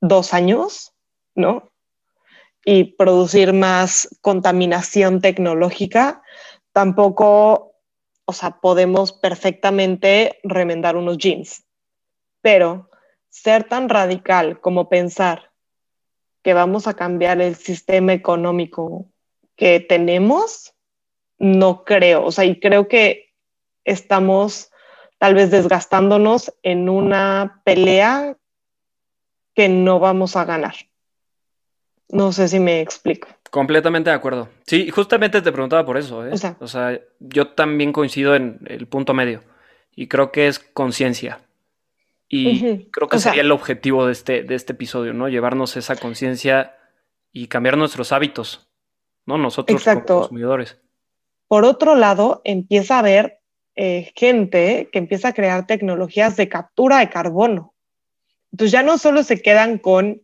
dos 0.00 0.34
años, 0.34 0.92
¿no? 1.36 1.70
Y 2.64 2.96
producir 2.96 3.52
más 3.52 4.08
contaminación 4.20 5.20
tecnológica, 5.20 6.22
tampoco, 6.72 7.76
o 8.24 8.32
sea, 8.32 8.60
podemos 8.60 9.12
perfectamente 9.12 10.40
remendar 10.42 10.96
unos 10.96 11.18
jeans. 11.18 11.64
Pero 12.42 12.90
ser 13.28 13.64
tan 13.64 13.88
radical 13.88 14.60
como 14.60 14.88
pensar 14.88 15.49
que 16.42 16.54
vamos 16.54 16.86
a 16.86 16.94
cambiar 16.94 17.40
el 17.40 17.54
sistema 17.56 18.12
económico 18.12 19.06
que 19.56 19.80
tenemos, 19.80 20.74
no 21.38 21.84
creo. 21.84 22.24
O 22.24 22.32
sea, 22.32 22.44
y 22.44 22.58
creo 22.58 22.88
que 22.88 23.34
estamos 23.84 24.70
tal 25.18 25.34
vez 25.34 25.50
desgastándonos 25.50 26.54
en 26.62 26.88
una 26.88 27.60
pelea 27.64 28.36
que 29.54 29.68
no 29.68 29.98
vamos 29.98 30.36
a 30.36 30.44
ganar. 30.44 30.74
No 32.08 32.32
sé 32.32 32.48
si 32.48 32.58
me 32.58 32.80
explico. 32.80 33.28
Completamente 33.50 34.10
de 34.10 34.16
acuerdo. 34.16 34.48
Sí, 34.66 34.90
justamente 34.90 35.42
te 35.42 35.52
preguntaba 35.52 35.84
por 35.84 35.98
eso. 35.98 36.26
¿eh? 36.26 36.32
O, 36.60 36.66
sea, 36.66 36.98
yo 37.18 37.48
también 37.48 37.92
coincido 37.92 38.34
en 38.34 38.60
el 38.66 38.86
punto 38.86 39.12
medio 39.12 39.42
y 39.94 40.06
creo 40.08 40.32
que 40.32 40.48
es 40.48 40.58
conciencia. 40.58 41.40
Y 42.32 42.86
creo 42.92 43.08
que 43.08 43.18
sería 43.18 43.42
el 43.42 43.50
objetivo 43.50 44.06
de 44.06 44.12
este, 44.12 44.44
de 44.44 44.54
este 44.54 44.72
episodio, 44.72 45.12
¿no? 45.12 45.28
Llevarnos 45.28 45.76
esa 45.76 45.96
conciencia 45.96 46.76
y 47.32 47.48
cambiar 47.48 47.76
nuestros 47.76 48.12
hábitos. 48.12 48.70
¿no? 49.26 49.38
Nosotros 49.38 49.84
como 49.84 50.04
consumidores. 50.04 50.78
Por 51.48 51.64
otro 51.64 51.94
lado, 51.94 52.40
empieza 52.44 52.96
a 52.96 53.00
haber 53.00 53.40
eh, 53.76 54.12
gente 54.14 54.88
que 54.92 54.98
empieza 54.98 55.28
a 55.28 55.32
crear 55.32 55.66
tecnologías 55.66 56.36
de 56.36 56.48
captura 56.48 56.98
de 56.98 57.10
carbono. 57.10 57.74
Entonces 58.52 58.72
ya 58.72 58.82
no 58.82 58.98
solo 58.98 59.22
se 59.22 59.40
quedan 59.40 59.78
con 59.78 60.22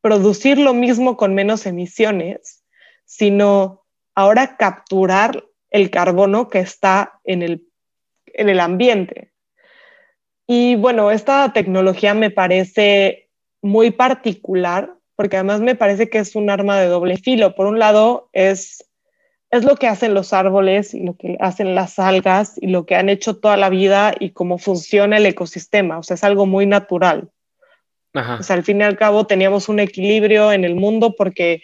producir 0.00 0.58
lo 0.58 0.74
mismo 0.74 1.16
con 1.16 1.34
menos 1.34 1.66
emisiones, 1.66 2.64
sino 3.04 3.84
ahora 4.14 4.56
capturar 4.56 5.44
el 5.70 5.90
carbono 5.90 6.48
que 6.48 6.60
está 6.60 7.20
en 7.24 7.42
el, 7.42 7.68
en 8.26 8.48
el 8.48 8.60
ambiente. 8.60 9.32
Y 10.46 10.76
bueno, 10.76 11.10
esta 11.10 11.52
tecnología 11.52 12.14
me 12.14 12.30
parece 12.30 13.30
muy 13.62 13.90
particular 13.90 14.94
porque 15.16 15.36
además 15.36 15.60
me 15.60 15.74
parece 15.74 16.08
que 16.08 16.18
es 16.18 16.34
un 16.34 16.50
arma 16.50 16.78
de 16.78 16.86
doble 16.86 17.16
filo. 17.16 17.54
Por 17.54 17.66
un 17.66 17.78
lado, 17.78 18.28
es, 18.32 18.84
es 19.50 19.64
lo 19.64 19.76
que 19.76 19.86
hacen 19.86 20.12
los 20.12 20.32
árboles 20.32 20.92
y 20.92 21.04
lo 21.04 21.16
que 21.16 21.36
hacen 21.40 21.74
las 21.74 21.98
algas 21.98 22.54
y 22.60 22.66
lo 22.66 22.84
que 22.84 22.96
han 22.96 23.08
hecho 23.08 23.36
toda 23.36 23.56
la 23.56 23.70
vida 23.70 24.14
y 24.18 24.30
cómo 24.30 24.58
funciona 24.58 25.16
el 25.16 25.26
ecosistema. 25.26 25.98
O 25.98 26.02
sea, 26.02 26.14
es 26.14 26.24
algo 26.24 26.46
muy 26.46 26.66
natural. 26.66 27.30
O 28.12 28.42
sea, 28.44 28.54
al 28.54 28.62
fin 28.62 28.80
y 28.80 28.84
al 28.84 28.96
cabo 28.96 29.26
teníamos 29.26 29.68
un 29.68 29.80
equilibrio 29.80 30.52
en 30.52 30.64
el 30.64 30.76
mundo 30.76 31.16
porque 31.16 31.62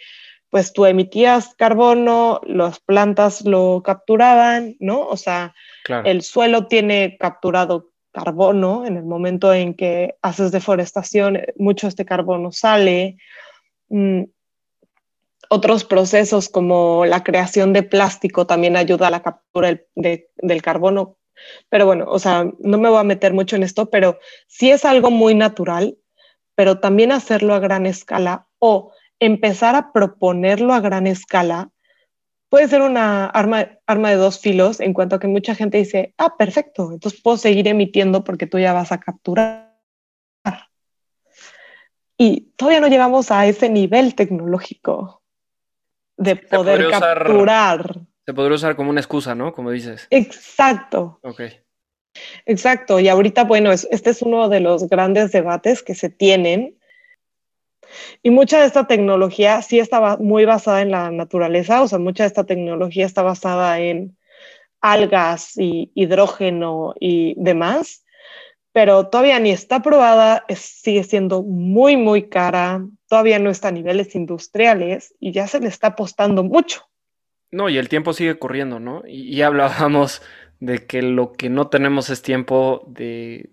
pues 0.49 0.73
tú 0.73 0.85
emitías 0.85 1.55
carbono, 1.55 2.41
las 2.45 2.81
plantas 2.81 3.45
lo 3.45 3.81
capturaban, 3.85 4.75
¿no? 4.79 5.07
O 5.07 5.15
sea, 5.15 5.55
el 6.03 6.23
suelo 6.23 6.67
tiene 6.67 7.15
capturado 7.17 7.90
carbono 8.11 8.85
en 8.85 8.97
el 8.97 9.03
momento 9.03 9.53
en 9.53 9.73
que 9.73 10.15
haces 10.21 10.51
deforestación, 10.51 11.39
mucho 11.57 11.87
de 11.87 11.89
este 11.89 12.05
carbono 12.05 12.51
sale. 12.51 13.17
Mm, 13.89 14.23
otros 15.49 15.83
procesos 15.83 16.47
como 16.47 17.05
la 17.05 17.23
creación 17.23 17.73
de 17.73 17.83
plástico 17.83 18.47
también 18.47 18.77
ayuda 18.77 19.07
a 19.07 19.11
la 19.11 19.21
captura 19.21 19.81
del 19.95 20.61
carbono. 20.61 21.17
Pero 21.69 21.85
bueno, 21.85 22.05
o 22.07 22.19
sea, 22.19 22.49
no 22.59 22.77
me 22.77 22.89
voy 22.89 22.99
a 22.99 23.03
meter 23.03 23.33
mucho 23.33 23.55
en 23.55 23.63
esto, 23.63 23.89
pero 23.89 24.19
sí 24.47 24.71
es 24.71 24.85
algo 24.85 25.11
muy 25.11 25.35
natural, 25.35 25.97
pero 26.55 26.79
también 26.79 27.11
hacerlo 27.11 27.53
a 27.53 27.59
gran 27.59 27.85
escala 27.85 28.47
o 28.59 28.93
empezar 29.19 29.75
a 29.75 29.91
proponerlo 29.91 30.73
a 30.73 30.79
gran 30.79 31.07
escala 31.07 31.71
puede 32.51 32.67
ser 32.67 32.81
una 32.81 33.27
arma, 33.27 33.69
arma 33.87 34.09
de 34.09 34.17
dos 34.17 34.39
filos 34.39 34.81
en 34.81 34.93
cuanto 34.93 35.15
a 35.15 35.19
que 35.19 35.27
mucha 35.27 35.55
gente 35.55 35.77
dice, 35.77 36.13
ah, 36.17 36.35
perfecto, 36.37 36.91
entonces 36.91 37.21
puedo 37.21 37.37
seguir 37.37 37.65
emitiendo 37.69 38.25
porque 38.25 38.45
tú 38.45 38.59
ya 38.59 38.73
vas 38.73 38.91
a 38.91 38.99
capturar 38.99 39.71
y 42.17 42.51
todavía 42.55 42.81
no 42.81 42.87
llegamos 42.87 43.31
a 43.31 43.47
ese 43.47 43.67
nivel 43.67 44.13
tecnológico 44.13 45.23
de 46.17 46.35
poder 46.35 46.91
capturar. 46.91 48.01
se 48.23 48.33
podría 48.35 48.57
usar 48.57 48.75
como 48.75 48.91
una 48.91 48.99
excusa, 48.99 49.33
¿no? 49.33 49.53
Como 49.53 49.71
dices. 49.71 50.05
Exacto. 50.11 51.19
Ok. 51.23 51.41
Exacto. 52.45 52.99
Y 52.99 53.07
ahorita, 53.07 53.45
bueno, 53.45 53.71
este 53.71 54.11
es 54.11 54.21
uno 54.21 54.49
de 54.49 54.59
los 54.59 54.87
grandes 54.87 55.31
debates 55.31 55.81
que 55.81 55.95
se 55.95 56.11
tienen. 56.11 56.77
Y 58.23 58.29
mucha 58.31 58.59
de 58.59 58.67
esta 58.67 58.87
tecnología 58.87 59.61
sí 59.61 59.79
estaba 59.79 60.17
muy 60.17 60.45
basada 60.45 60.81
en 60.81 60.91
la 60.91 61.11
naturaleza, 61.11 61.81
o 61.81 61.87
sea, 61.87 61.99
mucha 61.99 62.23
de 62.23 62.27
esta 62.27 62.45
tecnología 62.45 63.05
está 63.05 63.23
basada 63.23 63.79
en 63.79 64.17
algas 64.81 65.57
y 65.57 65.91
hidrógeno 65.95 66.93
y 66.99 67.35
demás 67.37 68.03
pero 68.73 69.07
todavía 69.07 69.39
ni 69.39 69.51
está 69.51 69.81
probada, 69.81 70.45
sigue 70.55 71.03
siendo 71.03 71.43
muy, 71.43 71.97
muy 71.97 72.29
cara, 72.29 72.85
todavía 73.07 73.39
no 73.39 73.49
está 73.49 73.67
a 73.67 73.71
niveles 73.71 74.15
industriales 74.15 75.13
y 75.19 75.31
ya 75.31 75.47
se 75.47 75.59
le 75.59 75.67
está 75.67 75.87
apostando 75.87 76.43
mucho. 76.43 76.87
No, 77.51 77.67
y 77.67 77.77
el 77.77 77.89
tiempo 77.89 78.13
sigue 78.13 78.39
corriendo, 78.39 78.79
¿no? 78.79 79.03
Y, 79.05 79.41
hablábamos 79.41 80.21
de 80.59 80.85
que 80.85 81.01
lo 81.01 81.33
que 81.33 81.49
no 81.49 81.67
tenemos 81.67 82.09
es 82.09 82.21
tiempo 82.21 82.85
de 82.87 83.49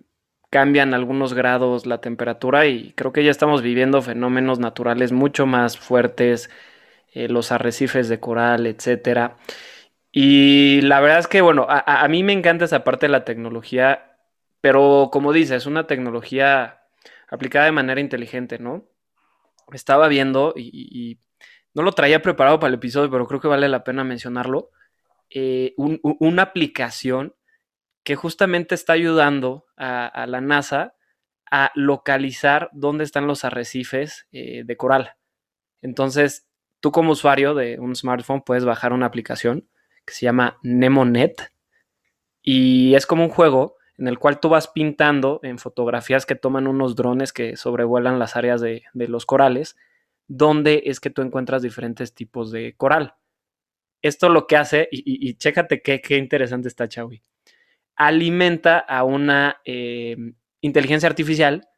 cambian 0.51 0.95
algunos 0.95 1.35
grados 1.35 1.87
la 1.87 2.01
temperatura 2.01 2.67
y 2.67 2.93
creo 2.95 3.13
que 3.13 3.25
ya 3.25 3.31
estamos 3.31 3.63
viviendo 3.63 4.03
fenómenos 4.03 4.59
naturales 4.59 5.13
mucho 5.13 5.47
más 5.47 5.79
fuertes, 5.79 6.51
eh, 7.13 7.29
los 7.29 7.53
arrecifes 7.53 8.09
de 8.09 8.21
coral, 8.21 8.67
etcétera. 8.67 9.37
Y 10.13 10.81
la 10.83 11.01
verdad 11.01 11.21
es 11.21 11.29
que, 11.29 11.43
bueno, 11.43 11.67
a, 11.69 12.09
mí 12.09 12.23
me 12.25 12.33
encanta 12.33 12.65
esa 12.65 12.85
parte 12.85 13.07
de 13.07 13.13
la 13.13 13.25
tecnología 13.25 14.09
pero 14.61 15.11
como 15.13 15.33
dices, 15.33 15.59
es 15.59 15.67
una 15.67 15.87
tecnología 15.87 16.83
aplicada 17.29 17.67
de 17.67 17.73
manera 17.73 18.01
inteligente, 18.01 18.59
¿no? 18.59 18.89
Estaba 19.73 20.09
viendo 20.09 20.55
y, 20.57 21.21
no 21.75 21.83
lo 21.83 21.93
traía 21.93 22.23
preparado 22.23 22.59
para 22.59 22.69
el 22.69 22.75
episodio, 22.75 23.11
pero 23.11 23.27
creo 23.27 23.41
que 23.41 23.49
vale 23.49 23.69
la 23.69 23.85
pena 23.85 24.03
mencionarlo. 24.03 24.71
Eh, 25.31 25.75
una 25.77 26.43
aplicación 26.43 27.35
que 28.09 28.17
justamente 28.17 28.75
está 28.75 28.95
ayudando 28.95 29.67
a, 29.77 30.25
la 30.27 30.41
NASA 30.41 30.95
a 31.51 31.71
localizar 31.75 32.71
dónde 32.73 33.05
están 33.05 33.27
los 33.27 33.45
arrecifes 33.45 34.27
eh, 34.33 34.63
de 34.65 34.77
coral. 34.79 35.17
Entonces, 35.83 36.49
tú 36.81 36.91
como 36.91 37.13
usuario 37.13 37.55
de 37.55 37.79
un 37.79 37.95
smartphone 37.95 38.41
puedes 38.41 38.65
bajar 38.65 38.95
una 38.95 39.05
aplicación 39.05 39.69
que 40.07 40.15
se 40.15 40.25
llama 40.25 40.59
NemoNet 40.63 41.53
y 42.41 42.95
es 42.95 43.05
como 43.05 43.25
un 43.25 43.29
juego 43.29 43.77
en 43.99 44.09
el 44.09 44.19
cual 44.19 44.41
tú 44.41 44.49
vas 44.49 44.69
pintando 44.69 45.41
en 45.43 45.59
fotografías 45.59 46.25
que 46.25 46.35
toman 46.35 46.67
unos 46.67 46.97
drones 46.97 47.35
que 47.35 47.59
sobrevuelan 47.59 48.19
las 48.19 48.37
áreas 48.37 48.63
de, 48.63 48.85
los 48.95 49.27
corales, 49.27 49.77
donde 50.29 50.85
es 50.87 50.99
que 50.99 51.11
tú 51.11 51.21
encuentras 51.21 51.61
diferentes 51.61 52.15
tipos 52.15 52.51
de 52.53 52.75
coral. 52.75 53.17
Esto 54.01 54.31
lo 54.31 54.47
que 54.47 54.57
hace, 54.57 54.89
y, 54.91 55.35
chécate 55.35 55.83
qué, 55.83 56.17
interesante 56.17 56.69
está 56.69 56.89
Chaui, 56.89 57.23
alimenta 57.99 58.79
a 58.79 59.05
una 59.05 59.61
em, 59.65 60.37
inteligencia 60.61 61.09
artificial 61.09 61.69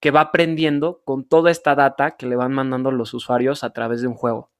que 0.00 0.10
va 0.10 0.20
aprendiendo 0.20 1.02
con 1.04 1.28
toda 1.28 1.50
esta 1.50 1.74
data 1.74 2.16
que 2.16 2.26
le 2.26 2.36
van 2.36 2.52
mandando 2.52 2.90
los 2.90 3.14
usuarios 3.14 3.64
a 3.64 3.72
través 3.72 4.02
de 4.02 4.08
un 4.08 4.14
juego. 4.14 4.50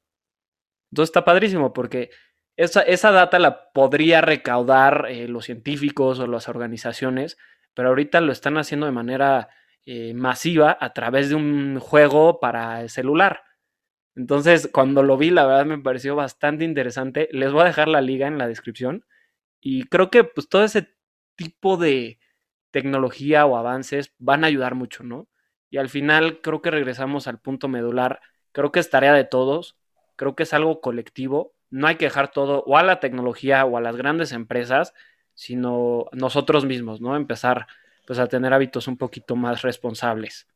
Entonces 0.92 1.11
está 1.11 1.25
padrísimo 1.25 1.73
porque 1.73 2.11
esa, 2.57 3.11
data 3.11 3.38
la 3.38 3.73
podría 3.73 4.20
recaudar 4.20 5.07
eh, 5.09 5.29
los 5.29 5.46
científicos 5.46 6.18
o 6.18 6.27
las 6.27 6.49
organizaciones, 6.49 7.38
pero 7.75 7.88
ahorita 7.88 8.20
lo 8.20 8.33
están 8.33 8.59
haciendo 8.59 8.87
de 8.87 8.92
manera 8.92 9.49
eh, 9.87 10.14
masiva 10.14 10.77
a 10.79 10.92
través 10.92 11.31
de 11.31 11.37
un 11.37 11.79
juego 11.81 12.38
para 12.38 12.83
el 12.83 12.90
celular. 12.90 13.42
Entonces, 14.14 14.68
cuando 14.73 15.03
lo 15.03 15.16
vi, 15.16 15.31
la 15.31 15.46
verdad 15.46 15.64
me 15.64 15.79
pareció 15.79 16.16
bastante 16.16 16.64
interesante. 16.64 17.29
Les 17.33 17.51
voy 17.53 17.62
a 17.62 17.66
dejar 17.66 17.88
la 17.88 18.03
liga 18.03 18.27
en 18.27 18.37
la 18.37 18.46
descripción. 18.46 19.07
Y 19.61 19.85
creo 19.85 20.11
que 20.11 20.25
pues 20.25 20.49
todo 20.49 20.64
ese 20.64 20.88
tipo 21.44 21.76
de 21.76 22.18
tecnología 22.70 23.46
o 23.46 23.57
avances 23.57 24.12
van 24.18 24.44
a 24.44 24.48
ayudar 24.48 24.74
mucho, 24.74 25.03
¿no? 25.03 25.29
Y 25.70 25.79
al 25.79 25.88
final 25.88 26.40
creo 26.40 26.62
que 26.62 26.70
regresamos 26.70 27.26
al 27.26 27.38
punto 27.38 27.68
medular. 27.68 28.20
Creo 28.53 28.72
que 28.72 28.81
es 28.81 28.90
tarea 28.90 29.12
de 29.12 29.24
todos. 29.24 29.76
Creo 30.16 30.35
que 30.35 30.42
es 30.42 30.53
algo 30.53 30.81
colectivo 30.81 31.55
no 31.70 31.87
hay 31.87 31.96
que 31.96 32.07
dejar 32.07 32.31
todo 32.31 32.62
o 32.66 32.76
a 32.76 32.83
la 32.83 33.00
tecnología 33.00 33.64
o 33.64 33.76
a 33.76 33.81
las 33.81 33.96
grandes 33.96 34.33
empresas, 34.33 34.92
sino 35.35 36.07
nosotros 36.12 36.66
mismos, 36.66 37.00
¿no? 37.00 37.16
Empezar 37.16 37.66
pues 38.07 38.18
a 38.18 38.26
tener 38.26 38.53
hábitos 38.53 38.88
un 38.88 38.96
poquito 38.96 39.37
más 39.37 39.62
responsables. 39.62 40.46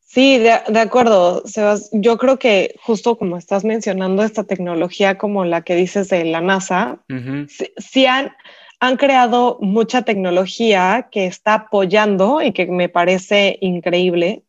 Sí, 0.00 0.38
de, 0.38 0.78
acuerdo, 0.78 1.42
Sebas. 1.46 1.90
Yo 1.92 2.18
creo 2.18 2.38
que 2.38 2.76
justo 2.80 3.16
como 3.16 3.36
estás 3.36 3.64
mencionando 3.64 4.22
esta 4.22 4.44
tecnología 4.44 5.18
como 5.18 5.44
la 5.44 5.62
que 5.62 5.74
dices 5.74 6.08
de 6.10 6.24
la 6.24 6.40
NASA, 6.40 7.02
sí, 7.78 8.06
han, 8.06 8.32
han, 8.80 8.96
creado 8.96 9.58
mucha 9.60 10.02
tecnología 10.02 11.08
que 11.10 11.26
está 11.26 11.54
apoyando 11.54 12.42
y 12.42 12.52
que 12.52 12.66
me 12.66 12.88
parece 12.88 13.58
increíble, 13.60 14.42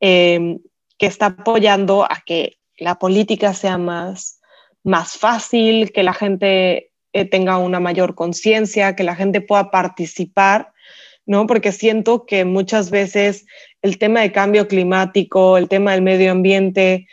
em, 0.00 0.60
que 0.98 1.06
está 1.06 1.26
apoyando 1.26 2.04
a 2.04 2.22
que 2.24 2.58
la 2.78 2.98
política 2.98 3.54
sea 3.54 3.78
más, 3.78 4.40
más 4.82 5.16
fácil, 5.16 5.92
que 5.92 6.02
la 6.02 6.14
gente 6.14 6.90
eh, 7.12 7.24
tenga 7.24 7.58
una 7.58 7.80
mayor 7.80 8.14
conciencia, 8.14 8.96
que 8.96 9.04
la 9.04 9.16
gente 9.16 9.40
pueda 9.40 9.70
participar 9.70 10.72
¿no? 11.30 11.46
Porque 11.46 11.70
siento 11.70 12.26
que 12.26 12.44
muchas 12.44 12.90
veces 12.90 13.46
el 13.82 13.98
tema 13.98 14.20
de 14.20 14.32
cambio 14.32 14.66
climático, 14.66 15.56
el 15.56 15.68
tema 15.68 15.92
del 15.92 16.02
medio 16.02 16.32
ambiente, 16.32 17.06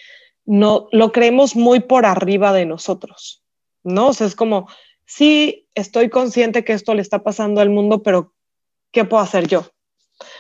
no 0.43 0.87
lo 0.91 1.11
creemos 1.11 1.55
muy 1.55 1.81
por 1.81 2.07
arriba 2.07 2.51
de 2.51 2.65
nosotros, 2.65 3.43
¿no? 3.83 4.07
O 4.07 4.13
sea, 4.13 4.25
es 4.25 4.35
como, 4.35 4.67
sí, 5.07 5.67
estoy 5.73 6.09
consciente 6.09 6.63
que 6.63 6.73
esto 6.73 6.93
le 6.93 7.01
está 7.01 7.23
pasando 7.23 7.61
al 7.61 7.71
mundo, 7.71 8.03
pero 8.03 8.33
¿qué 8.91 9.05
puedo 9.05 9.23
hacer 9.23 9.47
yo? 9.47 9.65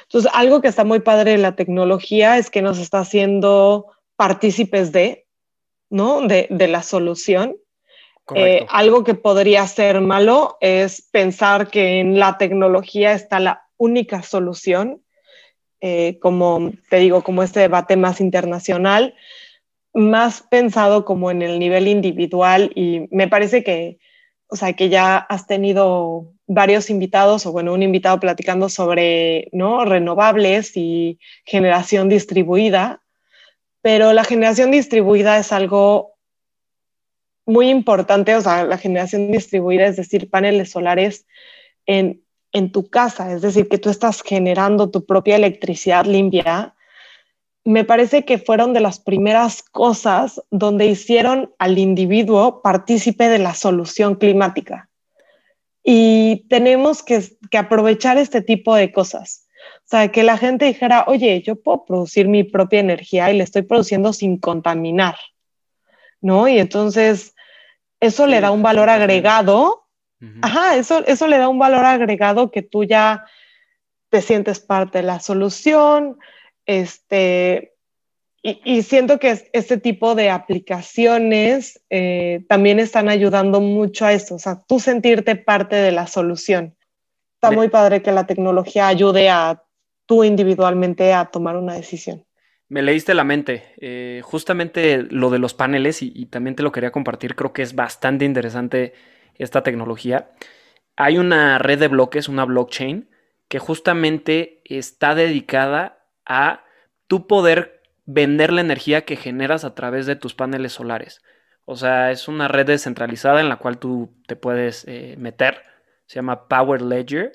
Entonces, 0.03 0.29
algo 0.33 0.61
que 0.61 0.67
está 0.67 0.83
muy 0.83 0.99
padre 0.99 1.31
de 1.31 1.37
la 1.37 1.55
tecnología 1.55 2.37
es 2.37 2.49
que 2.49 2.61
nos 2.61 2.77
está 2.77 2.99
haciendo 2.99 3.87
partícipes 4.15 4.91
de, 4.91 5.25
¿no? 5.89 6.21
De, 6.21 6.47
la 6.67 6.83
solución. 6.83 7.57
Eh, 8.35 8.65
algo 8.69 9.05
que 9.05 9.15
podría 9.15 9.65
ser 9.67 10.01
malo 10.01 10.57
es 10.59 11.07
pensar 11.11 11.69
que 11.69 11.99
en 11.99 12.19
la 12.19 12.37
tecnología 12.37 13.13
está 13.13 13.39
la 13.39 13.67
única 13.77 14.21
solución, 14.21 15.01
eh, 15.79 16.19
como 16.19 16.71
te 16.89 16.97
digo, 16.97 17.23
como 17.23 17.41
este 17.41 17.61
debate 17.61 17.95
más 17.95 18.19
internacional, 18.19 19.15
más 19.93 20.41
pensado 20.41 21.05
como 21.05 21.31
en 21.31 21.41
el 21.41 21.57
nivel 21.57 21.87
individual 21.87 22.71
y 22.75 23.07
me 23.11 23.29
parece 23.29 23.63
que, 23.63 23.99
o 24.47 24.55
sea, 24.55 24.73
que 24.73 24.89
ya 24.89 25.17
has 25.17 25.47
tenido 25.47 26.33
varios 26.47 26.89
invitados 26.89 27.45
o 27.45 27.51
bueno, 27.51 27.73
un 27.73 27.83
invitado 27.83 28.19
platicando 28.19 28.69
sobre, 28.69 29.49
¿no? 29.51 29.85
Renovables 29.85 30.75
y 30.75 31.19
generación 31.45 32.09
distribuida, 32.09 33.01
pero 33.81 34.13
la 34.13 34.23
generación 34.23 34.71
distribuida 34.71 35.37
es 35.37 35.51
algo 35.51 36.13
muy 37.45 37.69
importante, 37.69 38.35
o 38.35 38.41
sea, 38.41 38.63
la 38.63 38.77
generación 38.77 39.31
distribuida, 39.31 39.87
es 39.87 39.95
decir, 39.95 40.29
paneles 40.29 40.71
solares 40.71 41.25
en 41.85 42.21
en 42.57 42.71
tu 42.71 42.89
casa, 42.89 43.33
es 43.33 43.41
decir, 43.41 43.67
que 43.67 43.77
tú 43.77 43.89
estás 43.89 44.21
generando 44.21 44.89
tu 44.89 45.05
propia 45.05 45.35
electricidad 45.35 46.05
limpia, 46.05 46.75
me 47.67 47.83
parece 47.83 48.25
que 48.25 48.37
fueron 48.37 48.73
de 48.73 48.79
las 48.79 48.99
primeras 48.99 49.61
cosas 49.61 50.41
donde 50.51 50.85
hicieron 50.85 51.53
al 51.59 51.77
individuo 51.77 52.61
partícipe 52.61 53.27
de 53.27 53.39
la 53.39 53.53
solución 53.53 54.15
climática. 54.15 54.89
Y 55.83 56.45
tenemos 56.49 57.03
que, 57.03 57.23
aprovechar 57.57 58.17
este 58.17 58.41
tipo 58.41 58.75
de 58.75 58.91
cosas. 58.91 59.47
O 59.85 59.89
sea, 59.89 60.09
que 60.09 60.23
la 60.23 60.37
gente 60.37 60.65
dijera, 60.65 61.05
oye, 61.07 61.41
yo 61.41 61.55
puedo 61.55 61.85
producir 61.85 62.27
mi 62.27 62.43
propia 62.43 62.79
energía 62.79 63.31
y 63.31 63.37
la 63.37 63.43
estoy 63.43 63.63
produciendo 63.63 64.13
sin 64.13 64.37
contaminar, 64.37 65.15
¿no? 66.21 66.47
Y 66.47 66.59
entonces 66.59 67.35
eso 67.99 68.27
le 68.27 68.41
da 68.41 68.51
un 68.51 68.63
valor 68.63 68.89
agregado 68.89 69.87
Ajá, 70.41 70.75
eso, 70.77 71.05
eso 71.05 71.27
le 71.27 71.37
da 71.37 71.47
un 71.47 71.59
valor 71.59 71.85
agregado 71.85 72.49
que 72.49 72.63
tú 72.63 72.83
ya 72.83 73.25
te 74.09 74.21
sientes 74.21 74.59
parte 74.59 74.99
de 74.99 75.03
la 75.03 75.19
solución, 75.19 76.17
este, 76.67 77.73
y, 78.43 78.83
siento 78.83 79.17
que 79.19 79.49
este 79.51 79.77
tipo 79.77 80.13
de 80.13 80.29
aplicaciones 80.29 81.81
eh, 81.89 82.45
también 82.47 82.79
están 82.79 83.09
ayudando 83.09 83.59
mucho 83.59 84.05
a 84.05 84.13
eso, 84.13 84.35
o 84.35 84.39
sea, 84.39 84.61
tú 84.67 84.79
sentirte 84.79 85.35
parte 85.35 85.75
de 85.75 85.91
la 85.91 86.07
solución. 86.07 86.75
Está 87.33 87.51
muy 87.51 87.69
padre 87.69 88.01
que 88.01 88.11
la 88.11 88.25
tecnología 88.25 88.87
ayude 88.87 89.29
a 89.29 89.63
tú 90.05 90.23
individualmente 90.23 91.13
a 91.13 91.25
tomar 91.25 91.57
una 91.57 91.73
decisión. 91.73 92.25
Me 92.69 92.81
leíste 92.81 93.13
la 93.13 93.23
mente. 93.23 93.73
Eh, 93.79 94.21
justamente 94.23 95.03
lo 95.03 95.29
de 95.29 95.39
los 95.39 95.53
paneles, 95.53 96.01
y, 96.01 96.25
también 96.25 96.55
te 96.55 96.63
lo 96.63 96.71
quería 96.71 96.91
compartir, 96.91 97.35
creo 97.35 97.53
que 97.53 97.61
es 97.61 97.75
bastante 97.75 98.25
interesante 98.25 98.93
esta 99.35 99.63
tecnología, 99.63 100.31
hay 100.95 101.17
una 101.17 101.59
red 101.59 101.79
de 101.79 101.87
bloques, 101.87 102.27
una 102.27 102.45
blockchain, 102.45 103.09
que 103.47 103.59
justamente 103.59 104.61
está 104.65 105.15
dedicada 105.15 105.96
a 106.27 106.63
tu 107.07 107.27
poder 107.27 107.81
vender 108.05 108.53
la 108.53 108.61
energía 108.61 109.05
que 109.05 109.15
generas 109.15 109.63
a 109.63 109.75
través 109.75 110.05
de 110.05 110.15
tus 110.15 110.33
paneles 110.33 110.73
solares. 110.73 111.21
O 111.65 111.75
sea, 111.75 112.11
es 112.11 112.27
una 112.27 112.47
red 112.47 112.65
descentralizada 112.65 113.41
en 113.41 113.49
la 113.49 113.57
cual 113.57 113.77
tú 113.77 114.15
te 114.25 114.35
puedes 114.35 114.85
eh, 114.87 115.15
meter. 115.17 115.63
Se 116.05 116.15
llama 116.15 116.47
Power 116.47 116.81
Ledger. 116.81 117.33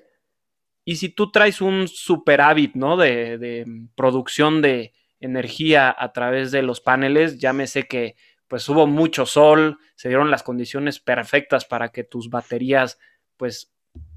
Y 0.85 0.96
si 0.96 1.11
tú 1.11 1.31
traes 1.31 1.61
un 1.61 1.87
superávit, 1.87 2.74
¿no? 2.74 2.96
De, 2.96 3.37
de, 3.38 3.66
producción 3.94 4.62
de 4.62 4.94
energía 5.20 5.94
a 5.96 6.12
través 6.12 6.50
de 6.50 6.62
los 6.62 6.81
paneles, 6.81 7.38
llámese 7.38 7.87
que 7.87 8.16
pues 8.48 8.68
hubo 8.68 8.87
mucho 8.87 9.24
sol, 9.26 9.78
se 9.94 10.09
dieron 10.09 10.31
las 10.31 10.42
condiciones 10.42 10.98
perfectas 10.98 11.64
para 11.64 11.90
que 11.90 12.05
tus 12.05 12.28
baterías 12.28 12.98
pues 13.37 13.72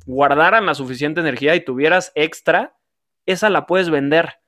guardaran 0.06 0.66
la 0.66 0.76
suficiente 0.76 1.22
energía 1.22 1.56
y 1.56 1.64
tuvieras 1.64 2.12
extra, 2.16 2.76
esa 3.26 3.50
la 3.50 3.66
puedes 3.66 3.90
vender. 3.90 4.40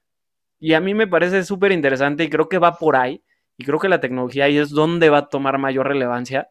Y 0.60 0.74
a 0.74 0.80
mí 0.80 0.94
me 0.94 1.08
parece 1.08 1.44
súper 1.44 1.72
interesante 1.72 2.24
y 2.24 2.30
creo 2.30 2.50
que 2.50 2.58
va 2.58 2.78
por 2.78 2.96
ahí. 2.96 3.24
Y 3.58 3.66
creo 3.66 3.80
que 3.80 3.90
la 3.90 4.00
tecnología 4.00 4.46
ahí 4.46 4.58
es 4.58 4.70
donde 4.70 5.10
va 5.10 5.20
a 5.20 5.30
tomar 5.30 5.58
mayor 5.58 5.88
relevancia. 5.88 6.50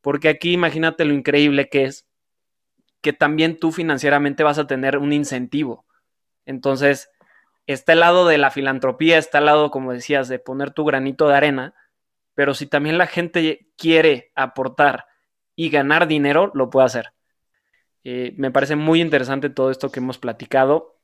Porque 0.00 0.28
aquí 0.28 0.52
imagínate 0.52 1.04
lo 1.04 1.14
increíble 1.14 1.68
que 1.68 1.84
es 1.84 2.06
que 3.00 3.12
también 3.12 3.58
tú 3.58 3.72
financieramente 3.72 4.42
vas 4.42 4.58
a 4.58 4.66
tener 4.66 4.98
un 4.98 5.12
incentivo. 5.12 5.86
Entonces, 6.46 7.10
está 7.66 7.92
el 7.92 8.00
lado 8.00 8.26
de 8.26 8.38
la 8.38 8.50
filantropía, 8.50 9.18
está 9.18 9.38
el 9.38 9.46
lado, 9.46 9.70
como 9.70 9.92
decías, 9.92 10.28
de 10.28 10.38
poner 10.38 10.72
tu 10.72 10.84
granito 10.84 11.28
de 11.28 11.36
arena 11.36 11.74
pero 12.38 12.54
si 12.54 12.66
también 12.68 12.98
la 12.98 13.08
gente 13.08 13.68
quiere 13.76 14.30
aportar 14.36 15.06
y 15.56 15.70
ganar 15.70 16.06
dinero, 16.06 16.52
lo 16.54 16.70
puede 16.70 16.86
hacer. 16.86 17.12
Eh, 18.04 18.32
me 18.36 18.52
parece 18.52 18.76
muy 18.76 19.00
interesante 19.00 19.50
todo 19.50 19.72
esto 19.72 19.90
que 19.90 19.98
hemos 19.98 20.18
platicado. 20.18 20.97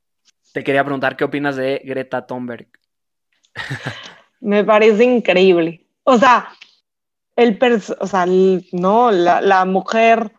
Te 0.55 0.63
quería 0.63 0.85
preguntar 0.85 1.17
qué 1.17 1.25
opinas 1.25 1.57
de 1.57 1.83
Greta 1.85 2.29
Thunberg. 2.29 2.69
me 4.41 4.63
parece 4.63 5.03
increíble. 5.03 5.89
O 6.05 6.17
sea, 6.17 6.49
el 7.35 7.59
o 7.99 8.07
sea, 8.07 8.25
no, 8.71 9.11
la, 9.11 9.65
mujer, 9.65 10.31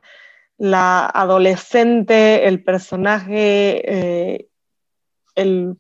la 0.58 1.06
adolescente, 1.08 2.48
el 2.48 2.64
personaje, 2.64 3.82
eh, 3.94 4.50
el, 5.36 5.76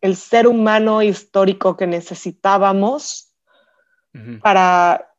el 0.00 0.14
ser 0.14 0.46
humano 0.46 1.02
histórico 1.02 1.76
que 1.76 1.88
necesitábamos 1.88 3.34
para 4.40 5.16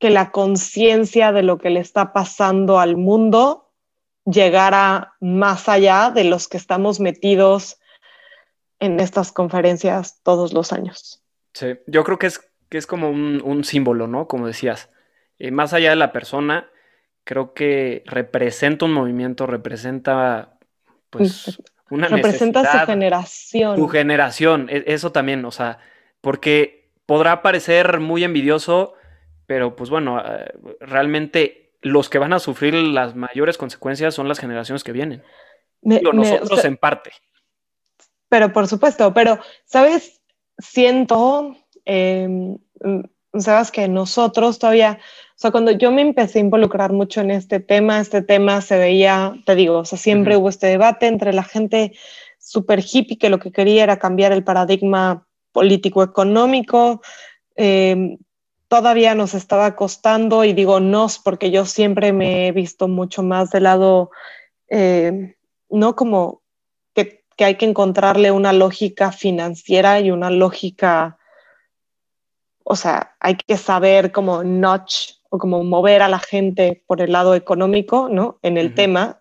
que 0.00 0.10
la 0.10 0.32
conciencia 0.32 1.30
de 1.30 1.44
lo 1.44 1.58
que 1.58 1.70
le 1.70 1.78
está 1.78 2.12
pasando 2.12 2.80
al 2.80 2.96
mundo 2.96 3.71
llegara 4.24 5.14
más 5.20 5.68
allá 5.68 6.10
de 6.10 6.24
los 6.24 6.48
que 6.48 6.56
estamos 6.56 7.00
metidos 7.00 7.78
en 8.78 9.00
estas 9.00 9.32
conferencias 9.32 10.20
todos 10.22 10.52
los 10.52 10.72
años. 10.72 11.22
Sí, 11.54 11.78
yo 11.86 12.04
creo 12.04 12.18
que 12.18 12.26
es, 12.26 12.40
que 12.68 12.78
es 12.78 12.86
como 12.86 13.10
un, 13.10 13.64
símbolo, 13.64 14.06
¿no? 14.06 14.26
Como 14.26 14.46
decías, 14.46 14.90
eh, 15.38 15.50
más 15.50 15.72
allá 15.72 15.90
de 15.90 15.96
la 15.96 16.12
persona, 16.12 16.68
creo 17.24 17.54
que 17.54 18.02
representa 18.06 18.84
un 18.84 18.92
movimiento, 18.92 19.46
representa 19.46 20.58
pues 21.10 21.60
una 21.90 22.08
representa 22.08 22.80
su 22.80 22.86
generación. 22.86 23.76
Su 23.76 23.88
generación, 23.88 24.68
e, 24.70 24.84
eso 24.86 25.12
también, 25.12 25.44
o 25.44 25.50
sea, 25.50 25.78
porque 26.20 26.90
podrá 27.06 27.42
parecer 27.42 28.00
muy 28.00 28.24
envidioso, 28.24 28.94
pero 29.46 29.76
pues 29.76 29.90
bueno, 29.90 30.22
eh, 30.24 30.52
realmente 30.80 31.61
los 31.82 32.08
que 32.08 32.18
van 32.18 32.32
a 32.32 32.38
sufrir 32.38 32.74
las 32.74 33.14
mayores 33.14 33.58
consecuencias 33.58 34.14
son 34.14 34.28
las 34.28 34.38
generaciones 34.38 34.84
que 34.84 34.92
vienen. 34.92 35.22
nosotros 35.82 36.64
en 36.64 36.76
parte. 36.76 37.10
Pero 38.28 38.52
por 38.52 38.68
supuesto, 38.68 39.12
pero, 39.12 39.38
¿sabes? 39.64 40.22
Siento, 40.58 41.56
em, 41.84 42.56
sabes 43.36 43.70
que 43.70 43.88
nosotros 43.88 44.58
todavía, 44.58 44.98
o 45.30 45.38
sea, 45.38 45.50
cuando 45.50 45.72
yo 45.72 45.90
me 45.90 46.02
empecé 46.02 46.38
a 46.38 46.42
involucrar 46.42 46.92
mucho 46.92 47.20
en 47.20 47.32
este 47.32 47.58
tema, 47.58 48.00
este 48.00 48.22
tema 48.22 48.60
se 48.60 48.78
veía, 48.78 49.34
te 49.44 49.54
digo, 49.54 49.78
o 49.78 49.84
sea, 49.84 49.98
siempre 49.98 50.36
hubo 50.36 50.48
este 50.48 50.68
debate 50.68 51.08
entre 51.08 51.32
la 51.32 51.42
gente 51.42 51.92
súper 52.38 52.80
hippie 52.80 53.18
que 53.18 53.28
lo 53.28 53.38
que 53.38 53.52
quería 53.52 53.82
era 53.82 53.98
cambiar 53.98 54.32
el 54.32 54.44
paradigma 54.44 55.26
político-económico. 55.52 57.02
Eh, 57.56 58.16
todavía 58.72 59.14
nos 59.14 59.34
estaba 59.34 59.76
costando, 59.76 60.44
y 60.44 60.54
digo 60.54 60.80
nos 60.80 61.18
porque 61.18 61.50
yo 61.50 61.66
siempre 61.66 62.14
me 62.14 62.46
he 62.46 62.52
visto 62.52 62.88
mucho 62.88 63.22
más 63.22 63.50
del 63.50 63.64
lado, 63.64 64.10
eh, 64.70 65.36
no 65.68 65.94
como 65.94 66.40
que, 66.94 67.22
que 67.36 67.44
hay 67.44 67.56
que 67.56 67.66
encontrarle 67.66 68.30
una 68.30 68.54
lógica 68.54 69.12
financiera 69.12 70.00
y 70.00 70.10
una 70.10 70.30
lógica, 70.30 71.18
o 72.64 72.74
sea, 72.74 73.14
hay 73.20 73.36
que 73.36 73.58
saber 73.58 74.10
cómo 74.10 74.42
notch 74.42 75.16
o 75.28 75.36
como 75.36 75.62
mover 75.64 76.00
a 76.00 76.08
la 76.08 76.18
gente 76.18 76.82
por 76.86 77.02
el 77.02 77.12
lado 77.12 77.34
económico, 77.34 78.08
¿no? 78.08 78.38
En 78.40 78.56
el 78.56 78.74
tema. 78.74 79.20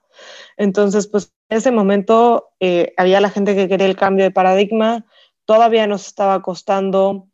Entonces, 0.56 1.08
pues 1.08 1.34
en 1.50 1.58
ese 1.58 1.72
momento 1.72 2.54
eh, 2.62 2.94
había 2.96 3.20
la 3.20 3.30
gente 3.30 3.54
que 3.54 3.68
quería 3.68 3.88
el 3.88 3.98
cambio 3.98 4.24
de 4.24 4.32
paradigma, 4.32 5.06
todavía 5.44 5.88
nos 5.88 6.08
estaba 6.08 6.42
costando 6.42 7.28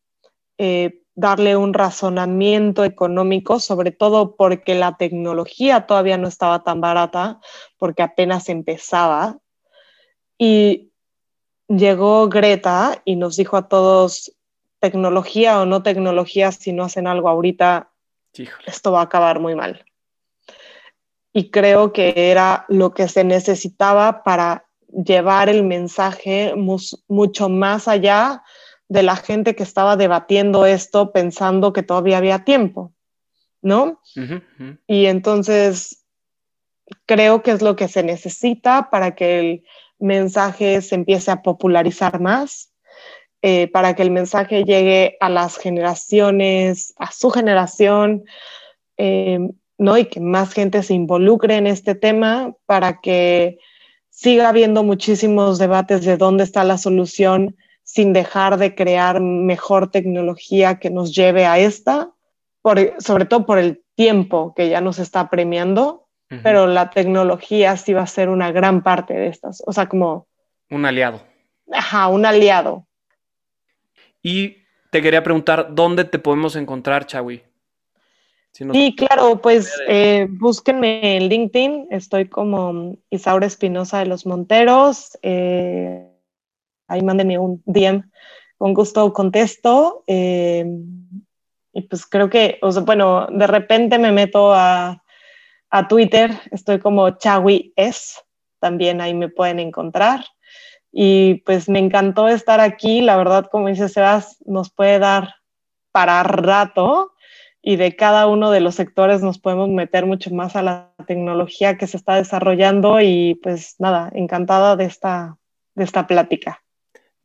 eh, 0.58 1.04
darle 1.18 1.58
un 1.58 1.74
razonamiento 1.74 2.84
económico, 2.84 3.60
sobre 3.60 3.92
todo 3.92 4.36
porque 4.36 4.76
la 4.76 4.98
tecnología 4.98 5.88
todavía 5.88 6.16
no 6.16 6.28
estaba 6.28 6.64
tan 6.64 6.80
barata, 6.80 7.40
porque 7.80 8.04
apenas 8.04 8.50
empezaba. 8.50 9.40
Y 10.38 10.92
llegó 11.68 12.30
Greta 12.30 13.02
y 13.04 13.16
nos 13.16 13.36
dijo 13.36 13.58
a 13.58 13.68
todos, 13.68 14.32
tecnología 14.80 15.60
o 15.60 15.66
no 15.66 15.82
tecnología, 15.82 16.52
si 16.52 16.72
no 16.72 16.84
hacen 16.84 17.08
algo 17.08 17.30
ahorita, 17.30 17.90
esto 18.68 18.92
va 18.92 19.00
a 19.00 19.06
acabar 19.06 19.40
muy 19.40 19.56
mal. 19.56 19.84
Y 21.34 21.50
creo 21.50 21.94
que 21.94 22.14
era 22.30 22.66
lo 22.70 22.94
que 22.94 23.08
se 23.08 23.24
necesitaba 23.24 24.22
para 24.22 24.68
llevar 24.88 25.50
el 25.50 25.64
mensaje 25.64 26.54
mucho 26.56 27.50
más 27.50 27.88
allá 27.88 28.44
de 28.90 29.04
la 29.04 29.16
gente 29.16 29.56
que 29.56 29.64
estaba 29.64 29.98
debatiendo 29.98 30.66
esto 30.66 31.12
pensando 31.12 31.74
que 31.74 31.84
todavía 31.84 32.18
había 32.18 32.44
tiempo, 32.46 32.94
¿no? 33.62 34.02
Y 34.88 35.06
entonces 35.08 36.06
creo 37.06 37.44
que 37.44 37.52
es 37.52 37.62
lo 37.62 37.76
que 37.76 37.88
se 37.88 38.04
necesita 38.04 38.90
para 38.90 39.16
que 39.16 39.40
el 39.40 39.64
mensaje 40.00 40.82
se 40.82 40.96
empiece 40.96 41.32
a 41.32 41.42
popularizar 41.42 42.20
más, 42.22 42.72
eh, 43.42 43.68
para 43.68 43.96
que 43.96 44.04
el 44.04 44.12
mensaje 44.12 44.64
llegue 44.64 45.18
a 45.20 45.30
las 45.30 45.58
generaciones, 45.58 46.94
a 46.98 47.12
su 47.12 47.30
generación, 47.30 48.24
eh, 48.96 49.40
¿no? 49.78 49.98
Y 49.98 50.06
que 50.06 50.20
más 50.20 50.54
gente 50.54 50.82
se 50.82 50.94
involucre 50.94 51.56
en 51.56 51.68
este 51.68 51.94
tema 51.94 52.56
para 52.66 53.00
que 53.02 53.60
siga 54.10 54.50
habiendo 54.50 54.84
muchísimos 54.84 55.60
debates 55.60 56.06
de 56.06 56.18
dónde 56.18 56.44
está 56.44 56.64
la 56.64 56.78
solución 56.78 57.56
sin 57.88 58.12
dejar 58.12 58.58
de 58.58 58.76
crear 58.76 59.22
mejor 59.22 59.90
tecnología 59.90 60.78
que 60.78 60.90
nos 60.90 61.16
lleve 61.16 61.46
a 61.46 61.58
esta, 61.58 62.12
sobre 63.00 63.26
todo 63.26 63.46
por 63.46 63.58
el 63.60 63.82
tiempo 63.96 64.54
que 64.54 64.68
ya 64.68 64.82
nos 64.82 65.00
está 65.00 65.30
premiando, 65.30 66.06
pero 66.44 66.68
la 66.68 66.90
tecnología 66.90 67.78
sí 67.78 67.94
va 67.94 68.02
a 68.02 68.08
ser 68.08 68.28
una 68.28 68.52
gran 68.52 68.84
parte 68.84 69.14
de 69.14 69.28
estas, 69.28 69.64
o 69.66 69.72
sea, 69.72 69.88
como... 69.88 70.28
Un 70.70 70.86
aliado. 70.86 71.22
Ajá, 71.72 72.10
un 72.10 72.26
aliado. 72.26 72.86
Y 74.22 74.58
te 74.92 75.02
quería 75.02 75.24
preguntar, 75.24 75.74
¿dónde 75.74 76.04
te 76.04 76.20
podemos 76.20 76.58
encontrar, 76.58 77.06
Chawi? 77.06 77.42
sí, 78.52 78.96
claro, 78.98 79.42
pues 79.42 79.72
eh, 79.88 80.28
búsquenme 80.30 81.16
en 81.16 81.30
LinkedIn, 81.30 81.88
estoy 81.90 82.28
como 82.28 82.98
Isaura 83.10 83.48
Espinosa 83.48 84.00
de 84.00 84.08
los 84.08 84.26
Monteros. 84.26 85.18
Eh, 85.22 86.17
ahí 86.88 87.02
mándenme 87.02 87.38
un 87.38 87.62
DM, 87.66 88.04
con 88.58 88.74
gusto 88.74 89.14
contesto. 89.14 90.04
Eh, 90.08 90.66
y 91.74 91.82
pues 91.82 92.06
creo 92.06 92.30
que, 92.30 92.58
o 92.62 92.72
sea, 92.72 92.82
bueno, 92.84 93.28
de 93.28 93.48
repente 93.48 94.00
me 94.00 94.12
meto 94.12 94.54
a, 94.54 95.04
a 95.70 95.88
Twitter, 95.88 96.32
estoy 96.52 96.80
como 96.80 97.12
Chawi 97.12 97.74
S, 97.76 98.20
también 98.60 99.02
ahí 99.02 99.14
me 99.14 99.30
pueden 99.30 99.60
encontrar. 99.60 100.26
Y 100.92 101.36
pues 101.46 101.70
me 101.70 101.80
encantó 101.80 102.28
estar 102.28 102.60
aquí, 102.60 103.02
la 103.02 103.18
verdad, 103.18 103.48
como 103.52 103.68
dice 103.68 103.90
Sebas, 103.90 104.38
nos 104.46 104.72
puede 104.72 105.00
dar 105.00 105.36
para 105.92 106.24
rato 106.24 107.14
y 107.62 107.76
de 107.76 107.96
cada 107.96 108.28
uno 108.28 108.50
de 108.50 108.62
los 108.62 108.76
sectores 108.76 109.22
nos 109.22 109.40
podemos 109.40 109.70
meter 109.70 110.06
mucho 110.06 110.34
más 110.34 110.56
a 110.56 110.62
la 110.62 110.94
tecnología 111.06 111.78
que 111.78 111.88
se 111.88 111.98
está 111.98 112.16
desarrollando 112.16 113.02
y 113.02 113.36
pues 113.44 113.76
nada, 113.80 114.10
encantada 114.14 114.76
de 114.76 114.86
esta, 114.86 115.38
de 115.76 115.84
esta 115.84 116.08
plática. 116.08 116.64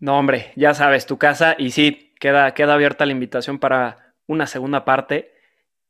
No, 0.03 0.19
hombre, 0.19 0.53
ya 0.57 0.75
sabes, 0.75 1.07
tu 1.07 1.17
casa 1.17 1.55
y 1.57 1.71
sí, 1.71 2.12
queda, 2.19 2.55
queda 2.55 2.75
abierta 2.75 3.07
la 3.07 3.12
invitación 3.12 3.61
para 3.61 4.17
una 4.27 4.49
segunda 4.49 4.85
parte. 4.85 5.33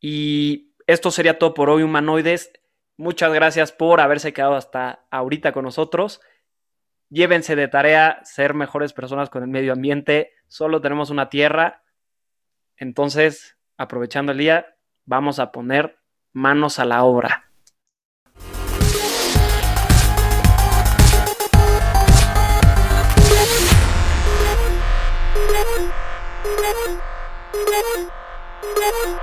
Y 0.01 0.75
esto 0.87 1.11
sería 1.11 1.39
todo 1.39 1.55
por 1.55 1.71
hoy, 1.71 1.83
humanoides. 1.83 2.53
Muchas 2.99 3.33
gracias 3.33 3.73
por 3.73 4.03
haberse 4.03 4.35
quedado 4.35 4.55
hasta 4.55 5.07
ahorita 5.11 5.53
con 5.53 5.65
nosotros. 5.65 6.21
Llévense 7.09 7.57
de 7.57 7.69
tarea 7.69 8.21
ser 8.25 8.53
mejores 8.53 8.93
personas 8.93 9.31
con 9.31 9.45
el 9.45 9.49
medio 9.49 9.73
ambiente. 9.73 10.35
Solo 10.47 10.83
tenemos 10.83 11.09
una 11.09 11.31
tierra. 11.31 11.83
Entonces, 12.77 13.57
aprovechando 13.79 14.33
el 14.33 14.39
día, 14.39 14.77
vamos 15.07 15.39
a 15.39 15.53
poner 15.53 15.97
manos 16.35 16.79
a 16.79 16.85
la 16.85 17.03
obra. 17.03 17.51
Yeah. 28.83 29.22